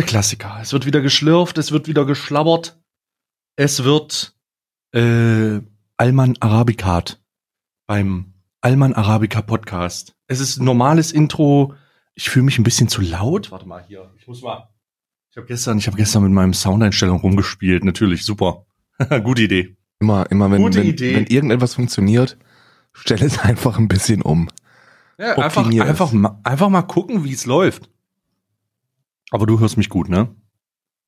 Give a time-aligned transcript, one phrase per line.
[0.00, 0.58] Der Klassiker.
[0.62, 2.80] Es wird wieder geschlürft, es wird wieder geschlabbert.
[3.56, 4.34] Es wird
[4.92, 5.60] äh,
[5.98, 7.20] Alman Arabicat
[7.86, 8.32] beim
[8.62, 10.14] Alman Arabica Podcast.
[10.26, 11.74] Es ist ein normales Intro.
[12.14, 13.50] Ich fühle mich ein bisschen zu laut.
[13.50, 14.10] Warte mal hier.
[14.16, 14.70] Ich muss mal.
[15.32, 17.84] Ich habe gestern, ich habe gestern mit meinem Soundeinstellung rumgespielt.
[17.84, 18.64] Natürlich, super.
[19.22, 19.76] Gute Idee.
[19.98, 22.38] Immer, immer wenn, wenn, wenn irgendetwas funktioniert,
[22.94, 24.48] stell es einfach ein bisschen um.
[25.18, 27.90] Ja, einfach, einfach, einfach mal gucken, wie es läuft.
[29.30, 30.28] Aber du hörst mich gut, ne?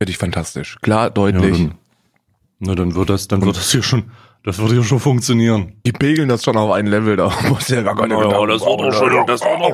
[0.01, 0.79] Finde ich fantastisch.
[0.83, 1.59] Klar, deutlich.
[1.59, 1.75] Ja, dann,
[2.61, 4.11] na, dann wird das, dann wird das hier schon,
[4.45, 5.75] das wird hier schon funktionieren.
[5.87, 8.49] Die pegeln das schon auf ein Level, da muss ja gar keine Gedanken machen.
[8.49, 8.93] das wird auch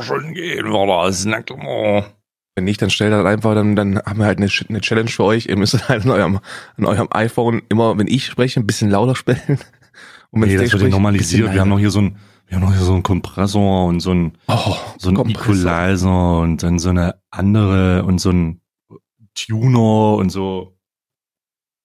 [0.03, 0.73] schon gehen?
[0.73, 2.13] Das ist na klar.
[2.59, 5.23] Wenn nicht, dann stellt das einfach, dann, dann haben wir halt eine, eine Challenge für
[5.23, 5.47] euch.
[5.47, 6.41] Ihr müsst halt an eurem,
[6.77, 9.59] an eurem iPhone immer, wenn ich spreche, ein bisschen lauter sprechen.
[10.31, 11.53] Und wenn Nee, das wird ja normalisiert.
[11.53, 12.19] Wir haben noch hier so ein,
[12.49, 15.55] wir haben noch so einen Kompressor und so ein, oh, so ein Kompressor.
[15.55, 18.61] Equalizer und dann so eine andere und so ein
[19.35, 20.77] Tuner und so.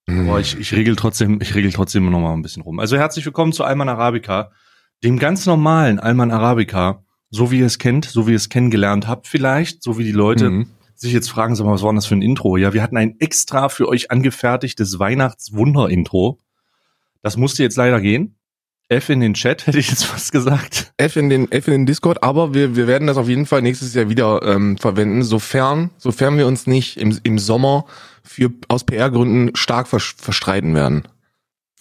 [0.07, 0.29] Mhm.
[0.29, 2.79] Aber ich, ich regel trotzdem, ich regel trotzdem noch mal ein bisschen rum.
[2.79, 4.51] Also herzlich willkommen zu Alman Arabica,
[5.03, 9.07] dem ganz normalen Alman Arabica, so wie ihr es kennt, so wie ihr es kennengelernt
[9.07, 10.67] habt vielleicht, so wie die Leute Mhm.
[10.95, 12.55] sich jetzt fragen, sag mal, was war denn das für ein Intro?
[12.55, 16.39] Ja, wir hatten ein extra für euch angefertigtes Weihnachtswunder-Intro.
[17.21, 18.37] Das musste jetzt leider gehen.
[18.89, 20.93] F in den Chat, hätte ich jetzt fast gesagt.
[20.97, 23.61] F in den F in den Discord, aber wir, wir werden das auf jeden Fall
[23.61, 27.85] nächstes Jahr wieder ähm, verwenden, sofern sofern wir uns nicht im, im Sommer
[28.23, 31.07] für aus PR-Gründen stark vers verstreiten werden.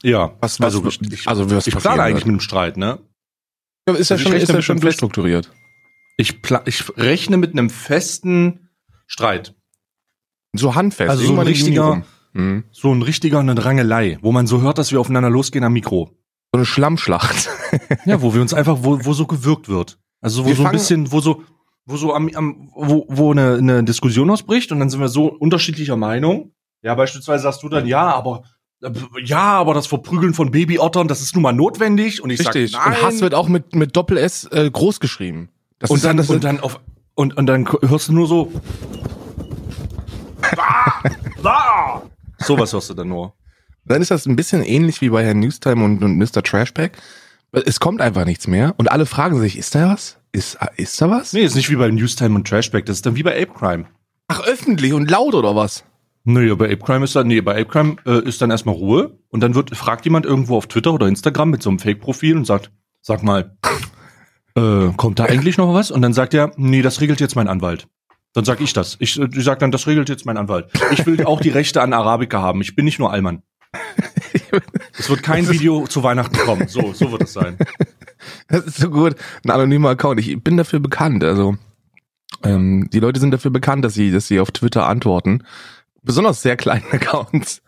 [0.02, 2.26] Ja, Was, was, also ich, also was ich plane eigentlich wird.
[2.26, 2.98] mit einem Streit, ne?
[3.88, 5.52] Ja, ist ja also schon, ist ja schon fest- durchstrukturiert.
[6.16, 8.68] Ich, pla ich rechne mit einem festen
[9.06, 9.54] Streit.
[10.54, 11.10] So handfest.
[11.10, 12.02] Also so ein richtiger-.
[12.32, 12.64] Mhm.
[12.72, 16.16] So ein richtiger eine Rangelei, wo man so hört, dass wir aufeinander losgehen am Mikro.
[16.52, 17.48] So eine Schlammschlacht.
[18.04, 19.98] Ja, wo wir uns einfach, wo, wo so gewirkt wird.
[20.20, 21.42] Also wo Wir so ein bisschen, wo so,
[21.86, 25.26] wo so am, am wo, wo eine, eine Diskussion ausbricht und dann sind wir so
[25.26, 26.52] unterschiedlicher Meinung.
[26.82, 28.42] Ja, beispielsweise sagst du dann, ja, aber
[29.24, 32.22] ja, aber das Verprügeln von Babyottern, das ist nun mal notwendig.
[32.22, 32.72] Und ich Richtig.
[32.72, 32.96] sag, nein.
[32.98, 35.48] Und Hass wird auch mit, mit Doppel-S äh, groß geschrieben.
[35.78, 36.80] Das und dann, das und dann auf
[37.14, 38.52] und, und dann hörst du nur so.
[40.56, 41.02] Ah,
[41.44, 42.02] ah.
[42.38, 43.34] Sowas hörst du dann nur.
[43.84, 46.42] Dann ist das ein bisschen ähnlich wie bei Herrn Newstime und, und Mr.
[46.42, 46.98] Trashpack.
[47.52, 50.18] Es kommt einfach nichts mehr und alle fragen sich, ist da was?
[50.32, 51.32] Ist, ist da was?
[51.32, 53.84] Nee, ist nicht wie bei Newstime und Trashback, das ist dann wie bei Ape Crime.
[54.28, 55.84] Ach, öffentlich und laut oder was?
[56.24, 59.18] Nee, bei Ape Crime ist dann, nee, bei Ape Crime äh, ist dann erstmal Ruhe
[59.28, 62.46] und dann wird, fragt jemand irgendwo auf Twitter oder Instagram mit so einem Fake-Profil und
[62.46, 62.70] sagt,
[63.02, 63.56] sag mal,
[64.54, 65.90] äh, kommt da eigentlich noch was?
[65.90, 67.88] Und dann sagt er, nee, das regelt jetzt mein Anwalt.
[68.34, 68.96] Dann sag ich das.
[69.00, 70.70] Ich, äh, ich sag dann, das regelt jetzt mein Anwalt.
[70.92, 72.60] Ich will auch die Rechte an Arabica haben.
[72.60, 73.42] Ich bin nicht nur Allmann.
[74.98, 76.68] Es wird kein Video zu Weihnachten kommen.
[76.68, 77.56] So, so wird es sein.
[78.46, 79.16] Das ist so gut.
[79.44, 80.20] Ein anonymer Account.
[80.20, 81.24] Ich bin dafür bekannt.
[81.24, 81.56] Also
[82.44, 85.42] ähm, die Leute sind dafür bekannt, dass sie, dass sie auf Twitter antworten.
[86.02, 87.62] Besonders sehr kleinen Accounts.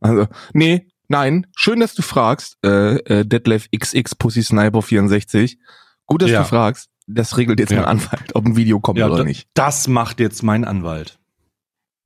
[0.00, 1.46] Also, nee, nein.
[1.56, 2.56] Schön, dass du fragst.
[2.64, 5.58] Äh, äh, Detlef XX Pussy Sniper 64.
[6.06, 6.40] Gut, dass Ja.
[6.40, 6.88] du fragst.
[7.06, 7.80] Das regelt jetzt Ja.
[7.80, 9.48] mein Anwalt, ob ein Video kommt Ja, oder nicht.
[9.52, 11.17] Das macht jetzt mein Anwalt.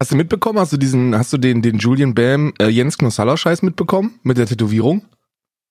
[0.02, 0.58] Hast du mitbekommen?
[0.58, 4.36] Hast du diesen, hast du den, den Julian Bam äh, Jens Knossalla Scheiß mitbekommen mit
[4.36, 5.04] der Tätowierung?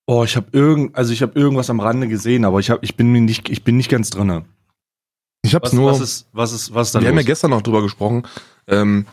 [0.07, 2.95] Oh, ich habe irgend, also ich habe irgendwas am Rande gesehen, aber ich habe, ich
[2.95, 4.45] bin mir nicht, ich bin nicht ganz drinne.
[5.41, 5.91] Ich hab's Was, nur.
[5.91, 7.25] was ist, was ist, was ist da Wir haben ja los?
[7.25, 8.23] gestern noch drüber gesprochen,
[8.67, 9.05] ähm,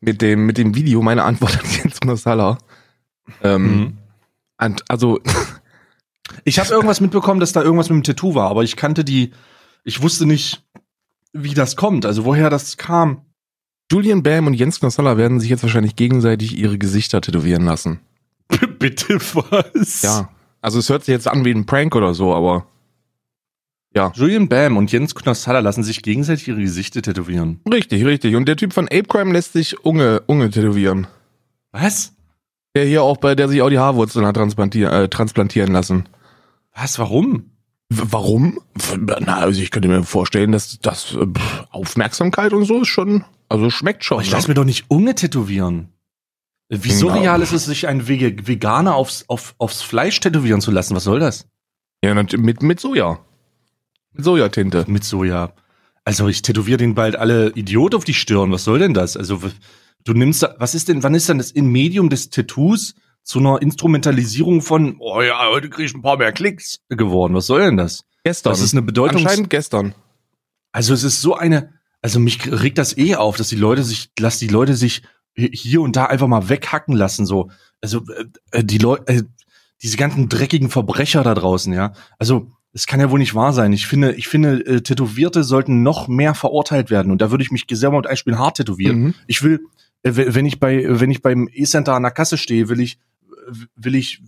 [0.00, 2.58] mit dem, mit dem Video, meine Antwort an Jens Knossalla.
[3.44, 3.96] Ähm,
[4.58, 4.76] Mhm.
[4.88, 5.20] also,
[6.42, 9.30] Ich habe irgendwas mitbekommen, dass da irgendwas mit dem Tattoo war, aber ich kannte die,
[9.84, 10.64] ich wusste nicht,
[11.32, 13.20] wie das kommt, also woher das kam.
[13.90, 18.00] Julian Bam und Jens Knossalla werden sich jetzt wahrscheinlich gegenseitig ihre Gesichter tätowieren lassen.
[18.78, 20.02] Bitte was?
[20.02, 20.30] Ja.
[20.60, 22.66] Also es hört sich jetzt an wie ein Prank oder so, aber
[23.94, 24.10] ja.
[24.14, 27.60] Julian Bam und Jens Knossalla lassen sich gegenseitig ihre Gesichter tätowieren.
[27.70, 28.34] Richtig, richtig.
[28.34, 31.06] Und der Typ von Ape Crime lässt sich Unge, Unge tätowieren.
[31.70, 32.12] Was?
[32.74, 36.08] Der hier auch bei, der sich auch die Haarwurzeln hat transplantieren, äh, transplantieren lassen.
[36.74, 36.98] Was?
[36.98, 37.50] Warum?
[37.90, 38.60] Warum?
[38.98, 41.26] Na, also ich könnte mir vorstellen, dass das äh,
[41.70, 44.18] Aufmerksamkeit und so ist schon, also schmeckt schon.
[44.18, 44.32] Oh, ich ne?
[44.36, 45.88] lass mir doch nicht Unge tätowieren.
[46.70, 47.00] Wie Genau.
[47.00, 50.96] surreal ist es, sich einen Veganer aufs, auf, aufs Fleisch tätowieren zu lassen?
[50.96, 51.46] Was soll das?
[52.02, 53.20] Ja, mit, mit Soja.
[54.12, 54.84] Mit Sojatinte.
[54.88, 55.52] Mit Soja.
[56.04, 58.50] Also ich tätowiere den bald alle Idiot auf die Stirn.
[58.50, 59.16] Was soll denn das?
[59.16, 59.40] Also
[60.04, 63.38] du nimmst, da- was ist denn, wann ist denn das in Medium des Tattoos zu
[63.40, 67.34] einer Instrumentalisierung von, oh ja, heute krieg ich ein paar mehr Klicks geworden.
[67.34, 68.04] Was soll denn das?
[68.22, 68.52] Gestern.
[68.52, 69.18] Das ist eine Bedeutung.
[69.18, 69.94] Anscheinend gestern.
[70.72, 71.72] Also es ist so eine,
[72.02, 75.02] also mich regt das eh auf, dass die Leute sich, lass die Leute sich
[75.34, 77.50] hier und da einfach mal weghacken lassen, so.
[77.80, 78.02] Also
[78.52, 79.22] äh, die Leute, äh,
[79.82, 81.92] diese ganzen dreckigen Verbrecher da draußen, ja.
[82.18, 83.72] Also es kann ja wohl nicht wahr sein.
[83.72, 87.12] Ich finde, ich finde, äh, Tätowierte sollten noch mehr verurteilt werden.
[87.12, 88.98] Und da würde ich mich selber mit einem Spiel hart tätowieren.
[89.00, 89.14] Mhm.
[89.26, 89.60] Ich will,
[90.02, 92.98] äh, wenn ich bei, wenn ich beim E-Center an der Kasse stehe, will ich,
[93.76, 94.20] will ich,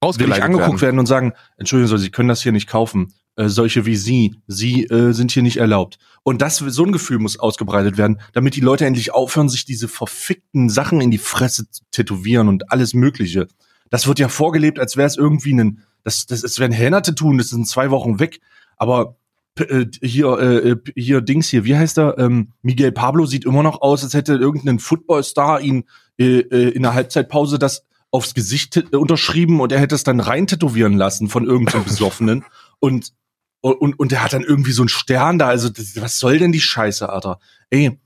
[0.00, 0.80] will ich angeguckt werden.
[0.80, 3.12] werden und sagen, Entschuldigung, Sie können das hier nicht kaufen.
[3.36, 5.98] Äh, solche wie Sie, Sie äh, sind hier nicht erlaubt.
[6.22, 9.88] Und das, so ein Gefühl muss ausgebreitet werden, damit die Leute endlich aufhören, sich diese
[9.88, 13.46] verfickten Sachen in die Fresse zu tätowieren und alles Mögliche.
[13.88, 17.48] Das wird ja vorgelebt, als wäre es irgendwie ein, das, das, wäre ein Henna-Tattoo, das
[17.48, 18.40] sind zwei Wochen weg.
[18.76, 19.16] Aber
[19.58, 22.18] äh, hier, äh, hier Dings hier, wie heißt er?
[22.18, 25.84] Ähm, Miguel Pablo sieht immer noch aus, als hätte irgendein Footballstar ihn
[26.18, 30.46] äh, in der Halbzeitpause das aufs Gesicht äh, unterschrieben und er hätte es dann rein
[30.46, 32.44] tätowieren lassen von irgendeinem Besoffenen.
[32.80, 33.12] und,
[33.60, 35.48] und, und der hat dann irgendwie so einen Stern da.
[35.48, 37.38] Also, das, was soll denn die Scheiße, Alter?
[37.70, 37.98] Ey,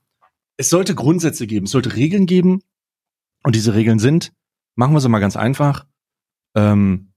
[0.57, 2.61] es sollte Grundsätze geben, es sollte Regeln geben.
[3.43, 4.33] Und diese Regeln sind,
[4.75, 5.87] machen wir sie mal ganz einfach.
[6.55, 7.13] Ähm,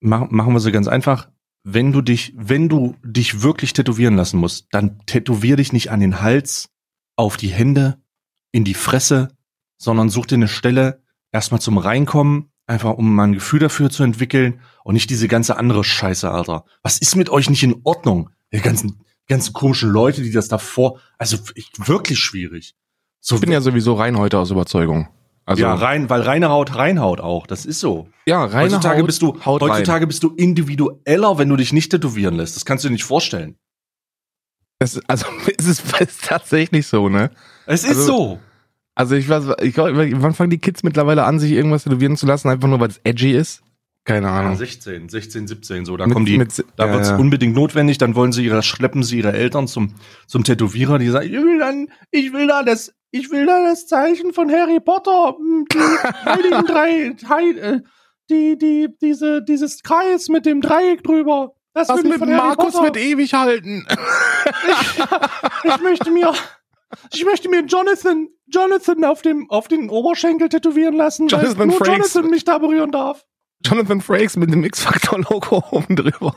[0.00, 1.28] mach, machen wir sie ganz einfach
[1.70, 6.00] wenn du dich, wenn du dich wirklich tätowieren lassen musst, dann tätowier dich nicht an
[6.00, 6.70] den Hals,
[7.14, 8.00] auf die Hände,
[8.52, 9.36] in die Fresse,
[9.76, 11.02] sondern such dir eine Stelle
[11.32, 15.56] erstmal zum Reinkommen, einfach um mal ein Gefühl dafür zu entwickeln und nicht diese ganze
[15.56, 16.64] andere Scheiße, Alter.
[16.82, 18.30] Was ist mit euch nicht in Ordnung?
[18.52, 22.74] Die ganzen, ganzen komischen Leute, die das davor, also ich, wirklich schwierig.
[23.20, 25.08] So, ich bin ja sowieso rein heute aus Überzeugung.
[25.44, 27.46] Also ja, rein, weil reine Haut reinhaut auch.
[27.46, 28.08] Das ist so.
[28.26, 29.06] Ja, reine heutzutage Haut.
[29.06, 30.08] Bist du, Haut heutzutage rein.
[30.08, 32.54] bist du individueller, wenn du dich nicht tätowieren lässt.
[32.54, 33.56] Das kannst du dir nicht vorstellen.
[34.78, 35.26] Das, also
[35.58, 37.30] es ist, es ist tatsächlich so, ne?
[37.66, 38.38] Es ist also, so.
[38.98, 42.26] Also ich weiß, ich glaube, wann fangen die Kids mittlerweile an, sich irgendwas tätowieren zu
[42.26, 43.62] lassen, einfach nur weil es edgy ist?
[44.04, 44.52] Keine Ahnung.
[44.52, 45.96] Ja, 16, 16, 17, so.
[45.96, 47.16] Da mit, kommen die, mit, da ja, wird's ja.
[47.16, 47.98] unbedingt notwendig.
[47.98, 49.94] Dann wollen sie ihre, schleppen sie ihre Eltern zum,
[50.26, 53.86] zum Tätowierer, die sagen, ich will dann, ich will da das, ich will da das
[53.86, 55.78] Zeichen von Harry Potter, hm, die
[56.24, 57.80] heiligen drei, heil, äh,
[58.28, 61.52] die, die, diese, dieses Kreis mit dem Dreieck drüber.
[61.72, 62.86] Das Was will mit Markus Potter.
[62.86, 63.86] wird ewig halten.
[64.68, 64.98] Ich,
[65.72, 66.32] ich möchte mir,
[67.12, 71.76] ich möchte mir Jonathan, Jonathan auf dem, auf den Oberschenkel tätowieren lassen, Jonathan weil nur
[71.76, 72.14] Frakes.
[72.14, 73.24] Jonathan mich da berühren darf.
[73.64, 76.34] Jonathan Frakes mit dem X-Factor-Logo oben drüber.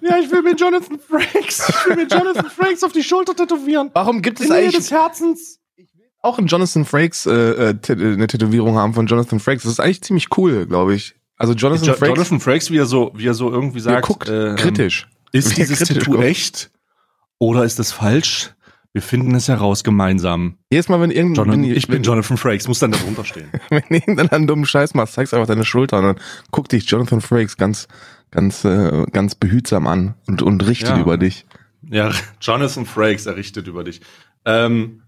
[0.00, 3.90] Ja, ich will mir Jonathan Frakes, ich will mir Jonathan Frakes auf die Schulter tätowieren.
[3.94, 5.60] Warum gibt es In eigentlich des Herzens?
[6.20, 9.64] Auch einen Jonathan Frakes äh, äh, eine Tätowierung haben von Jonathan Frakes.
[9.64, 11.14] Das ist eigentlich ziemlich cool, glaube ich.
[11.36, 12.16] Also Jonathan jo Frakes.
[12.16, 15.08] Jonathan Frakes, wie er so, wie er so irgendwie sagt, guckt äh, kritisch.
[15.32, 16.70] Ist dieses kritisch Tattoo echt
[17.38, 18.54] oder ist es falsch?
[18.94, 20.56] Wir finden es heraus gemeinsam.
[20.70, 21.46] Jedes Mal, wenn irgendein.
[21.46, 23.50] Jonathan, ich bin Jonathan Frakes, muss dann da drunter stehen.
[23.68, 26.16] wenn irgendeiner einen dummen Scheiß macht, zeigst einfach deine Schulter und dann
[26.52, 27.88] guckt dich Jonathan Frakes ganz,
[28.30, 31.00] ganz, äh, ganz behutsam an und, und richtet ja.
[31.00, 31.44] über dich.
[31.90, 34.00] Ja, Jonathan Frakes errichtet über dich.
[34.44, 35.02] Ähm,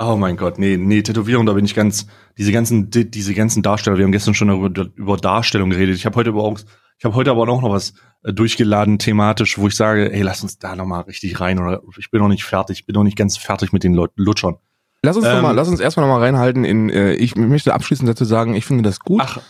[0.00, 3.62] oh mein Gott, nee, nee, Tätowierung, da bin ich ganz, diese ganzen, die, diese ganzen
[3.62, 5.94] Darsteller, wir haben gestern schon über, über Darstellung geredet.
[5.94, 6.66] Ich habe heute überhaupt,
[6.98, 10.42] ich habe heute aber auch noch was äh, durchgeladen thematisch, wo ich sage, ey, lass
[10.42, 13.04] uns da noch mal richtig rein oder ich bin noch nicht fertig, ich bin noch
[13.04, 14.56] nicht ganz fertig mit den Leuten Lutschern.
[15.02, 17.72] Lass uns ähm, noch mal, lass uns erstmal noch mal reinhalten in äh, ich möchte
[17.72, 19.22] abschließend dazu sagen, ich finde das gut.
[19.24, 19.40] Ach.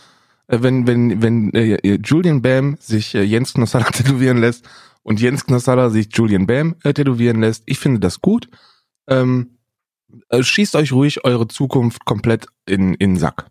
[0.47, 4.69] Äh, wenn wenn wenn äh, Julian Bam sich äh, Jens Knossalla tätowieren lässt
[5.01, 8.47] und Jens Knossalla sich Julian Bam äh, tätowieren lässt, ich finde das gut.
[9.07, 9.57] Ähm,
[10.29, 13.47] äh, schießt euch ruhig eure Zukunft komplett in in Sack.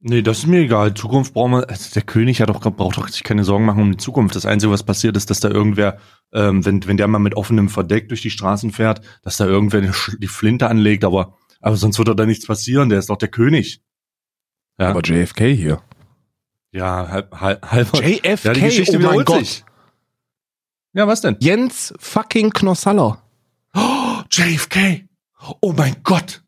[0.00, 0.94] Nee, das ist mir egal.
[0.94, 1.68] Zukunft brauchen wir.
[1.68, 4.36] Also der König hat doch, braucht doch sich keine Sorgen machen um die Zukunft.
[4.36, 5.98] Das Einzige, was passiert, ist, dass da irgendwer,
[6.32, 9.80] ähm, wenn, wenn der mal mit offenem Verdeck durch die Straßen fährt, dass da irgendwer
[9.80, 12.90] die Flinte anlegt, aber, aber sonst wird doch da nichts passieren.
[12.90, 13.82] Der ist doch der König.
[14.78, 14.90] Ja.
[14.90, 15.82] Aber JFK hier.
[16.70, 19.40] Ja, halb, halb, halb JFK, ja, die Geschichte oh mein Gott.
[19.40, 19.64] Sich.
[20.92, 21.36] Ja, was denn?
[21.40, 23.22] Jens fucking Knossaller.
[23.74, 25.08] Oh, JFK.
[25.60, 26.44] Oh mein Gott.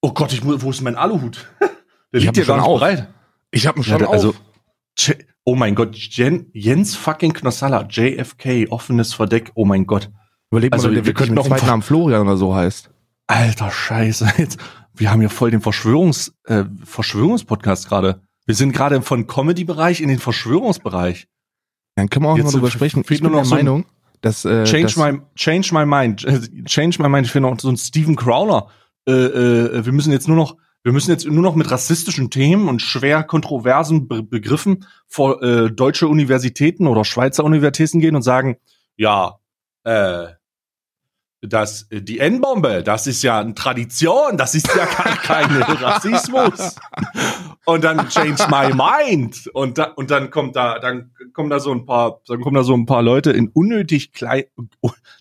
[0.00, 1.48] Oh Gott, ich, wo ist mein Aluhut?
[2.14, 3.08] Der ich liegt ja gar nicht bereit.
[3.50, 5.16] Ich habe ihn schon ja, also, auf.
[5.42, 10.10] Oh mein Gott, Jen, Jens fucking Knossalla, JFK, offenes Verdeck, oh mein Gott.
[10.50, 12.88] Überleg mal, also, wir, wir können noch zweiten Namen Florian oder so heißt.
[13.26, 14.58] Alter Scheiße, jetzt,
[14.94, 18.22] wir haben hier voll den Verschwörungs, äh, Verschwörungspodcast gerade.
[18.46, 21.26] Wir sind gerade vom Comedy-Bereich in den Verschwörungsbereich.
[21.96, 23.04] Dann können wir auch jetzt mal drüber sprechen.
[23.08, 23.86] Ich bin der Meinung,
[24.20, 26.20] dass, äh, change my change my mind,
[26.66, 27.26] change my mind.
[27.26, 28.68] Ich finde noch so ein Steven Crowler.
[29.08, 32.68] Äh, äh, wir müssen jetzt nur noch wir müssen jetzt nur noch mit rassistischen Themen
[32.68, 38.58] und schwer kontroversen Be Begriffen vor äh, deutsche Universitäten oder Schweizer Universitäten gehen und sagen,
[38.96, 39.38] ja,
[39.84, 40.26] äh,
[41.40, 45.16] das, die N-Bombe, das ist ja eine Tradition, das ist ja kein,
[45.48, 46.76] kein Rassismus.
[47.64, 49.50] Und dann change my mind.
[49.54, 52.62] Und, da, und dann kommt da, dann kommen da so ein paar, dann kommen da
[52.62, 54.44] so ein paar Leute in unnötig klein,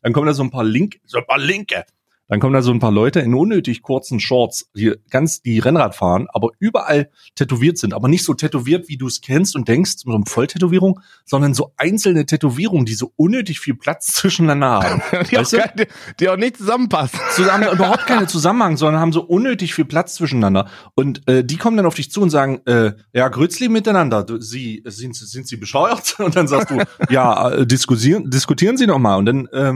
[0.02, 1.86] dann kommen da so ein paar Link, so ein paar Linke
[2.34, 5.94] dann kommen da so ein paar Leute in unnötig kurzen Shorts, die ganz die Rennrad
[5.94, 9.98] fahren, aber überall tätowiert sind, aber nicht so tätowiert, wie du es kennst und denkst,
[9.98, 15.02] so eine Volltätowierung, sondern so einzelne Tätowierungen, die so unnötig viel Platz zwischeneinander haben.
[15.30, 15.86] die, auch kein, die,
[16.20, 17.20] die, auch nicht zusammenpassen.
[17.36, 20.68] Zusammen, überhaupt keine Zusammenhang, sondern haben so unnötig viel Platz zwischeneinander.
[20.96, 24.42] Und äh, die kommen dann auf dich zu und sagen, äh, ja, Grützli miteinander, du,
[24.42, 26.16] sie, sind, sind sie bescheuert?
[26.20, 26.80] Und dann sagst du,
[27.12, 29.18] ja, äh, diskutieren, diskutieren Sie doch mal.
[29.18, 29.74] Und dann äh,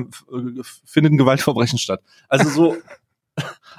[0.85, 2.01] findet ein Gewaltverbrechen statt.
[2.27, 2.77] Also so,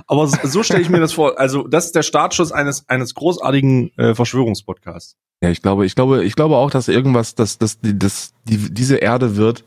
[0.07, 1.39] aber so stelle ich mir das vor.
[1.39, 5.17] Also das ist der Startschuss eines eines großartigen äh, Verschwörungspodcasts.
[5.43, 8.73] Ja, ich glaube, ich glaube, ich glaube auch, dass irgendwas, dass dass die, dass die,
[8.73, 9.65] diese Erde wird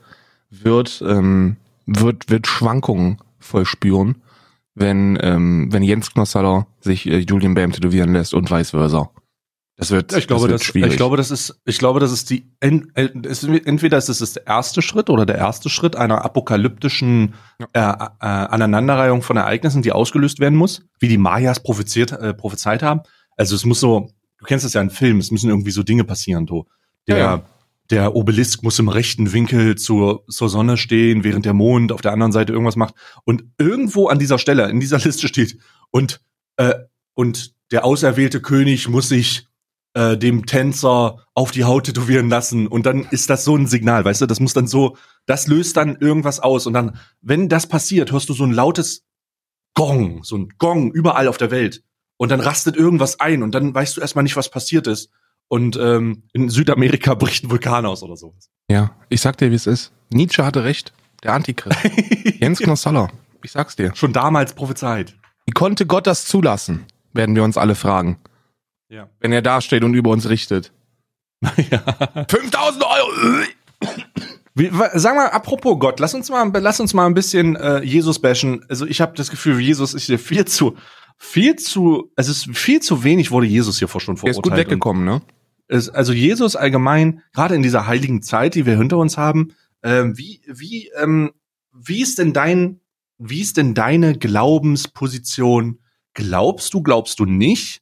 [0.50, 4.22] wird ähm, wird wird Schwankungen vollspüren,
[4.76, 9.10] wenn ähm, wenn Jens Knossaller sich äh, Julian Bam tätowieren lässt und vice versa.
[9.82, 10.92] Das wird, ich glaube, das, wird schwierig.
[10.92, 14.84] ich glaube, das ist, ich glaube, das ist die, entweder ist es das der erste
[14.84, 17.34] Schritt oder der erste Schritt einer apokalyptischen
[17.74, 17.82] äh, äh,
[18.20, 23.02] Aneinanderreihung von Ereignissen, die ausgelöst werden muss, wie die Mayas prophezeit, äh, prophezeit haben.
[23.38, 26.04] Also es muss so, du kennst das ja in Filmen, es müssen irgendwie so Dinge
[26.04, 26.68] passieren, so.
[27.08, 27.46] Der, ja.
[27.90, 32.12] der Obelisk muss im rechten Winkel zur, zur Sonne stehen, während der Mond auf der
[32.12, 32.94] anderen Seite irgendwas macht.
[33.24, 35.58] Und irgendwo an dieser Stelle, in dieser Liste steht,
[35.90, 36.22] und,
[36.58, 36.76] äh,
[37.16, 39.48] und der auserwählte König muss sich
[39.94, 44.06] äh, dem Tänzer auf die Haut tätowieren lassen und dann ist das so ein Signal,
[44.06, 47.68] weißt du, das muss dann so, das löst dann irgendwas aus und dann, wenn das
[47.68, 49.06] passiert, hörst du so ein lautes
[49.74, 51.84] Gong, so ein Gong überall auf der Welt
[52.18, 55.10] und dann rastet irgendwas ein und dann weißt du erstmal nicht, was passiert ist
[55.48, 58.50] und ähm, in Südamerika bricht ein Vulkan aus oder sowas.
[58.70, 59.92] Ja, ich sag dir, wie es ist.
[60.10, 60.94] Nietzsche hatte recht,
[61.24, 61.78] der Antichrist.
[62.40, 63.10] Jens Knossalla,
[63.44, 63.94] ich sag's dir.
[63.96, 65.16] Schon damals prophezeit.
[65.46, 66.86] Wie konnte Gott das zulassen?
[67.14, 68.18] Werden wir uns alle fragen.
[68.92, 69.10] Ja.
[69.22, 70.74] Wenn er da steht und über uns richtet.
[71.42, 72.26] ja.
[72.28, 73.46] 5000 Euro!
[74.54, 78.20] Wie, sag mal, apropos Gott, lass uns mal, lass uns mal ein bisschen äh, Jesus
[78.20, 78.66] bashen.
[78.68, 80.76] Also ich habe das Gefühl, Jesus ist hier viel zu,
[81.18, 84.36] viel zu, es ist viel zu wenig wurde Jesus hier vor schon verurteilt.
[84.36, 85.22] Er ist gut weggekommen, ne?
[85.70, 90.04] Es, also Jesus allgemein, gerade in dieser heiligen Zeit, die wir hinter uns haben, äh,
[90.04, 91.32] wie, wie, ähm,
[91.74, 92.82] wie ist denn dein,
[93.18, 95.80] wie ist denn deine Glaubensposition?
[96.14, 97.82] Glaubst du, glaubst du nicht?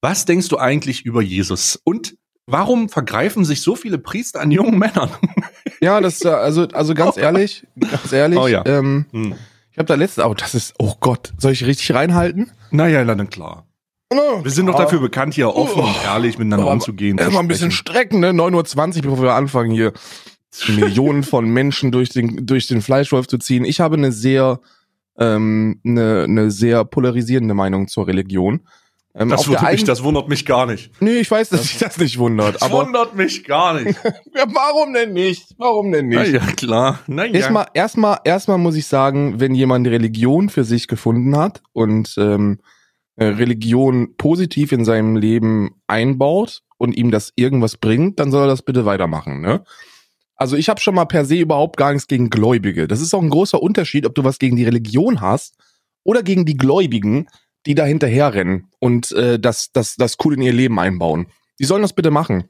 [0.00, 1.80] Was denkst du eigentlich über Jesus?
[1.84, 5.10] Und warum vergreifen sich so viele Priester an jungen Männern?
[5.78, 8.38] Ja, das also also ganz ehrlich, ganz ehrlich.
[8.38, 8.64] Oh ja.
[8.64, 9.34] Ähm, hm.
[9.70, 12.50] Ich habe da letztens, oh, das ist, oh Gott, soll ich richtig reinhalten?
[12.70, 13.66] Naja, dann klar.
[14.10, 17.18] Oh, wir sind doch dafür bekannt, hier offen oh, und ehrlich miteinander umzugehen.
[17.18, 18.30] Erstmal ein bisschen strecken, ne?
[18.30, 19.92] 9.20 Uhr, bevor wir anfangen, hier
[20.68, 23.64] Millionen von Menschen durch den, durch den Fleischwolf zu ziehen.
[23.64, 24.60] Ich habe eine sehr,
[25.18, 28.66] ähm, eine, eine sehr polarisierende Meinung zur Religion.
[29.18, 30.90] Ähm, das, wundert mich, das wundert mich gar nicht.
[31.00, 32.56] Nee, ich weiß, dass das, sich das nicht wundert.
[32.56, 33.98] Das aber wundert mich gar nicht.
[34.34, 35.54] ja, warum denn nicht?
[35.56, 36.18] Warum denn nicht?
[36.18, 36.98] Na ja, klar.
[37.06, 37.32] Na ja.
[37.32, 42.58] Erstmal, erstmal, erstmal muss ich sagen, wenn jemand Religion für sich gefunden hat und ähm,
[43.16, 48.48] äh, Religion positiv in seinem Leben einbaut und ihm das irgendwas bringt, dann soll er
[48.48, 49.40] das bitte weitermachen.
[49.40, 49.64] Ne?
[50.34, 52.86] Also ich habe schon mal per se überhaupt gar nichts gegen Gläubige.
[52.86, 55.56] Das ist auch ein großer Unterschied, ob du was gegen die Religion hast
[56.04, 57.28] oder gegen die Gläubigen
[57.66, 61.26] die da hinterherrennen und äh, das, das, das cool in ihr Leben einbauen.
[61.58, 62.48] Die sollen das bitte machen.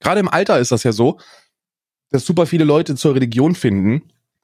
[0.00, 1.18] Gerade im Alter ist das ja so,
[2.10, 4.02] dass super viele Leute zur Religion finden,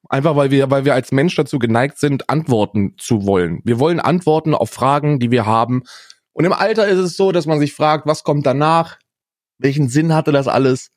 [0.09, 3.61] einfach weil wir, weil wir als Mensch dazu geneigt sind, Antworten zu wollen.
[3.65, 5.83] Wir wollen Antworten auf Fragen, die wir haben.
[6.33, 8.99] Und im Alter ist es so, dass man sich fragt, was kommt danach?
[9.59, 10.91] Welchen Sinn hatte das alles?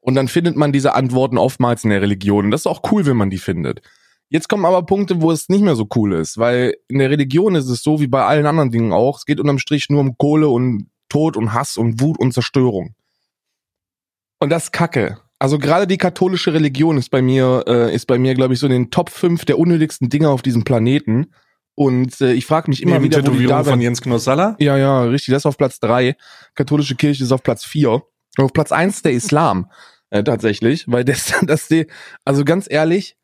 [0.00, 2.46] Und dann findet man diese Antworten oftmals in der Religion.
[2.46, 3.82] Und das ist auch cool, wenn man die findet.
[4.32, 7.54] Jetzt kommen aber Punkte, wo es nicht mehr so cool ist, weil in der Religion
[7.54, 9.18] ist es so wie bei allen anderen Dingen auch.
[9.18, 12.94] Es geht unterm Strich nur um Kohle und Tod und Hass und Wut und Zerstörung.
[14.38, 15.18] Und das ist Kacke.
[15.38, 18.64] Also gerade die katholische Religion ist bei mir, äh, ist bei mir, glaube ich, so
[18.64, 21.34] in den Top 5 der unnötigsten Dinge auf diesem Planeten.
[21.74, 24.56] Und äh, ich frage mich immer Neben wieder, wo die da von Jens Knossalla?
[24.58, 25.32] Ja, ja, richtig.
[25.32, 26.16] Das ist auf Platz 3.
[26.54, 28.00] Katholische Kirche ist auf Platz 4.
[28.38, 29.70] Auf Platz 1 der Islam.
[30.08, 30.86] Äh, tatsächlich.
[30.88, 31.86] Weil das, das die,
[32.24, 33.18] also ganz ehrlich,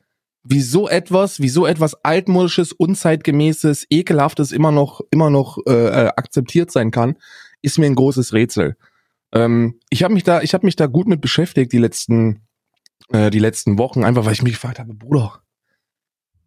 [0.44, 6.08] wie so etwas, wie so etwas altmodisches, unzeitgemäßes, ekelhaftes immer noch, immer noch äh, äh,
[6.16, 7.16] akzeptiert sein kann,
[7.62, 8.76] ist mir ein großes Rätsel.
[9.32, 12.42] Ähm, ich habe mich da, ich habe mich da gut mit beschäftigt die letzten,
[13.10, 15.42] äh, die letzten Wochen, einfach weil ich mich gefragt habe, Bruder,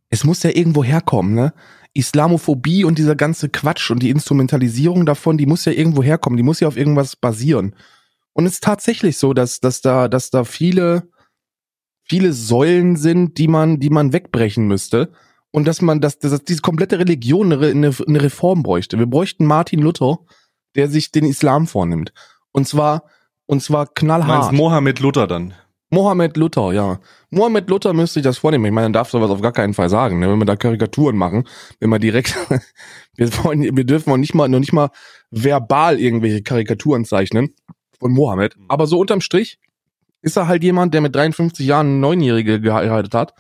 [0.10, 1.54] es muss ja irgendwo herkommen, ne?
[1.94, 6.44] Islamophobie und dieser ganze Quatsch und die Instrumentalisierung davon, die muss ja irgendwo herkommen, die
[6.44, 7.76] muss ja auf irgendwas basieren.
[8.34, 11.10] Und es ist tatsächlich so, dass, dass da, dass da viele
[12.12, 15.14] viele Säulen sind, die man, die man wegbrechen müsste.
[15.52, 19.00] Und dass man, dass, dass diese komplette Religion eine, eine, Reform bräuchte.
[19.00, 20.20] Wir bräuchten Martin Luther,
[20.76, 22.12] der sich den Islam vornimmt.
[22.52, 23.04] Und zwar,
[23.46, 24.28] und zwar knallhart.
[24.28, 25.54] Meinst Mohammed Luther dann?
[25.90, 27.00] Mohammed Luther, ja.
[27.30, 28.66] Mohammed Luther müsste ich das vornehmen.
[28.66, 30.30] Ich meine, man darf sowas auf gar keinen Fall sagen, ne?
[30.30, 31.48] wenn wir da Karikaturen machen,
[31.80, 32.36] wenn wir direkt,
[33.16, 34.90] wir, wollen, wir dürfen auch nicht mal, noch nicht mal
[35.32, 37.56] verbal irgendwelche Karikaturen zeichnen
[38.00, 38.58] von Mohammed.
[38.68, 39.60] Aber so unterm Strich
[40.22, 43.34] ist er halt jemand, der mit 53 Jahren eine Neunjährige geheiratet hat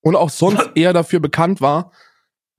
[0.00, 1.92] und auch sonst eher dafür bekannt war,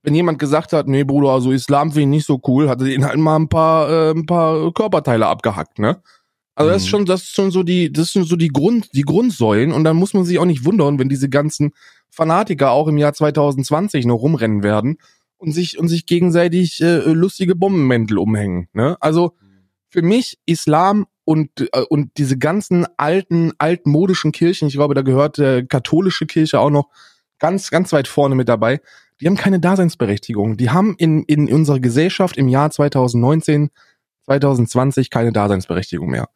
[0.02, 2.86] wenn jemand gesagt hat, nee Bruder, also Islam finde ich nicht so cool, hat er
[2.88, 6.02] ihn halt mal ein paar, äh, ein paar Körperteile abgehackt, ne?
[6.54, 6.90] Also das ist Mhm.
[6.90, 9.96] schon, das ist schon so die, das sind so die Grund, die Grundsäulen und dann
[9.96, 11.72] muss man sich auch nicht wundern, wenn diese ganzen
[12.10, 14.98] Fanatiker auch im Jahr 2020 noch rumrennen werden
[15.38, 18.68] und sich und sich gegenseitig äh, lustige Bombenmäntel umhängen.
[18.72, 18.96] Ne?
[19.00, 19.36] Also
[19.88, 25.38] für mich Islam und äh, und diese ganzen alten altmodischen Kirchen, ich glaube, da gehört
[25.38, 26.88] äh, katholische Kirche auch noch
[27.38, 28.80] ganz ganz weit vorne mit dabei.
[29.20, 30.56] Die haben keine Daseinsberechtigung.
[30.56, 33.70] Die haben in in unserer Gesellschaft im Jahr 2019
[34.24, 36.28] 2020 keine Daseinsberechtigung mehr.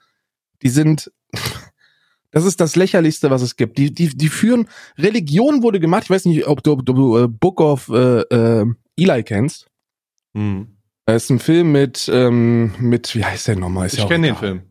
[0.62, 1.12] Die sind,
[2.30, 3.78] das ist das lächerlichste, was es gibt.
[3.78, 7.28] Die, die, die führen, Religion wurde gemacht, ich weiß nicht, ob du, ob du äh,
[7.28, 9.66] Book of äh, äh, Eli kennst.
[10.32, 10.68] Mhm.
[11.06, 13.86] Das ist ein Film mit, ähm, mit, wie heißt der nochmal?
[13.86, 14.36] Ist ja Ich auch kenne den.
[14.36, 14.62] Film.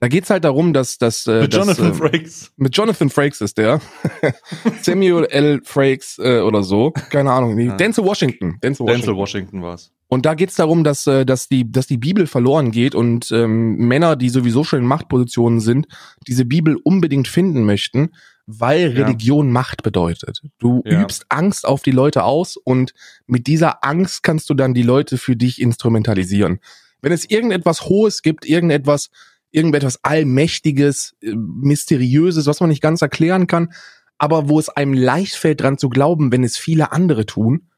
[0.00, 2.52] Da geht's halt darum, dass, dass, äh, Mit dass, Jonathan äh, Frakes.
[2.56, 3.80] mit Jonathan Frakes ist der.
[4.82, 5.60] Samuel L.
[5.64, 6.92] Frakes äh, oder so.
[6.92, 7.58] Keine Ahnung.
[7.58, 7.76] Ja.
[7.76, 8.58] Denzel Washington.
[8.62, 9.00] Denzel Washington.
[9.06, 9.90] Denzel Washington war's.
[10.06, 13.76] Und da geht's darum, dass, äh, dass, die, dass die Bibel verloren geht und ähm,
[13.76, 15.86] Männer, die sowieso schon in Machtpositionen sind,
[16.26, 18.10] diese Bibel unbedingt finden möchten,
[18.46, 19.04] weil Ja.
[19.04, 20.40] Religion Macht bedeutet.
[20.58, 21.02] Du Ja.
[21.02, 22.94] übst Angst auf die Leute aus und
[23.26, 26.60] mit dieser Angst kannst du dann die Leute für dich instrumentalisieren.
[27.02, 29.10] Wenn es irgendetwas Hohes gibt, irgendetwas,
[29.50, 33.72] irgendetwas Allmächtiges, äh, Mysteriöses, was man nicht ganz erklären kann,
[34.18, 37.68] aber wo es einem leicht fällt, dran zu glauben, wenn es viele andere tun,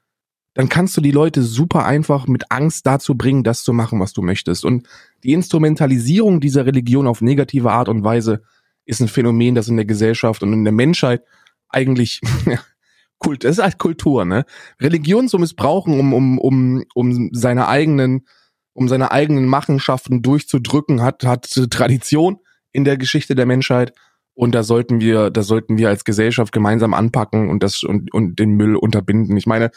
[0.55, 4.13] dann kannst du die Leute super einfach mit Angst dazu bringen, das zu machen, was
[4.13, 4.65] du möchtest.
[4.65, 4.89] Und
[5.23, 8.43] die Instrumentalisierung dieser Religion auf negative Art und Weise
[8.85, 11.23] ist ein Phänomen, das in der Gesellschaft und in der Menschheit
[11.69, 12.21] eigentlich
[13.19, 14.45] Kult, das ist halt Kultur, ne?
[14.81, 18.27] Religion zu missbrauchen, um, um, um, um seine eigenen,
[18.73, 22.39] um seine eigenen Machenschaften durchzudrücken, hat, hat Tradition
[22.73, 23.93] in der Geschichte der Menschheit.
[24.35, 28.39] Und da sollten wir, da sollten wir als Gesellschaft gemeinsam anpacken und das und, und
[28.39, 29.37] den Müll unterbinden.
[29.37, 29.71] Ich meine,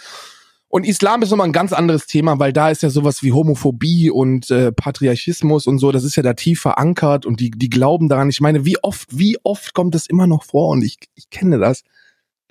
[0.69, 4.09] und Islam ist nochmal ein ganz anderes Thema, weil da ist ja sowas wie Homophobie
[4.09, 8.09] und äh, Patriarchismus und so, das ist ja da tief verankert und die, die glauben
[8.09, 8.29] daran.
[8.29, 11.59] Ich meine, wie oft, wie oft kommt es immer noch vor und ich, ich kenne
[11.59, 11.83] das,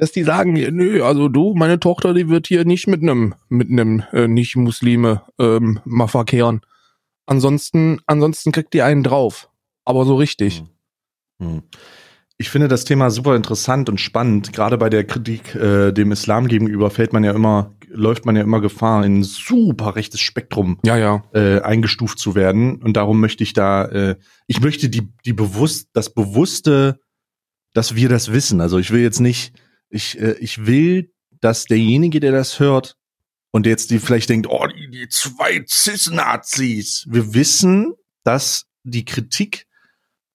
[0.03, 3.71] dass die sagen, nö, also du, meine Tochter, die wird hier nicht mit einem, mit
[3.71, 6.63] einem äh, Nicht-Muslime ähm, mal verkehren.
[7.25, 9.49] Ansonsten, ansonsten kriegt die einen drauf.
[9.85, 10.65] Aber so richtig.
[11.39, 11.63] Hm.
[12.37, 14.53] Ich finde das Thema super interessant und spannend.
[14.53, 18.43] Gerade bei der Kritik äh, dem Islam gegenüber fällt man ja immer, läuft man ja
[18.43, 21.23] immer Gefahr, in ein super rechtes Spektrum Ja, ja.
[21.33, 22.83] äh, eingestuft zu werden.
[22.83, 24.17] Und darum möchte ich da, äh,
[24.49, 26.99] ich möchte die, die bewusst, das Bewusste,
[27.73, 28.61] dass wir das wissen.
[28.61, 29.53] Also ich will jetzt nicht,
[29.93, 32.97] ich, äh, ich will, dass derjenige, der das hört
[33.51, 37.07] und jetzt die vielleicht denkt, oh, die, die zwei Cis-Nazis.
[37.09, 39.67] Wir wissen, dass die Kritik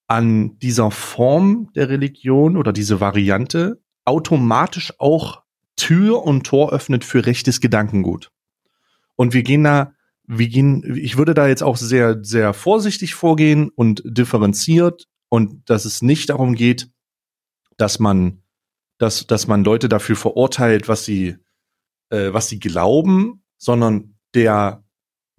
[0.08, 5.44] an dieser Form der Religion oder diese Variante automatisch auch
[5.76, 8.32] Tür und Tor öffnet für rechtes Gedankengut.
[9.16, 9.94] Und wir gehen da,
[10.24, 15.86] wir gehen, ich würde da jetzt auch sehr, sehr vorsichtig vorgehen und differenziert und dass
[15.86, 16.90] es nicht darum geht,
[17.78, 18.44] dass man,
[18.98, 21.38] dass, dass man Leute dafür verurteilt, was sie,
[22.10, 24.84] äh, was sie glauben, sondern der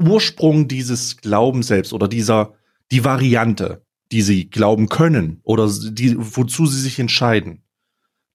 [0.01, 2.55] Ursprung dieses Glaubens selbst oder dieser,
[2.91, 7.63] die Variante, die sie glauben können oder die, wozu sie sich entscheiden,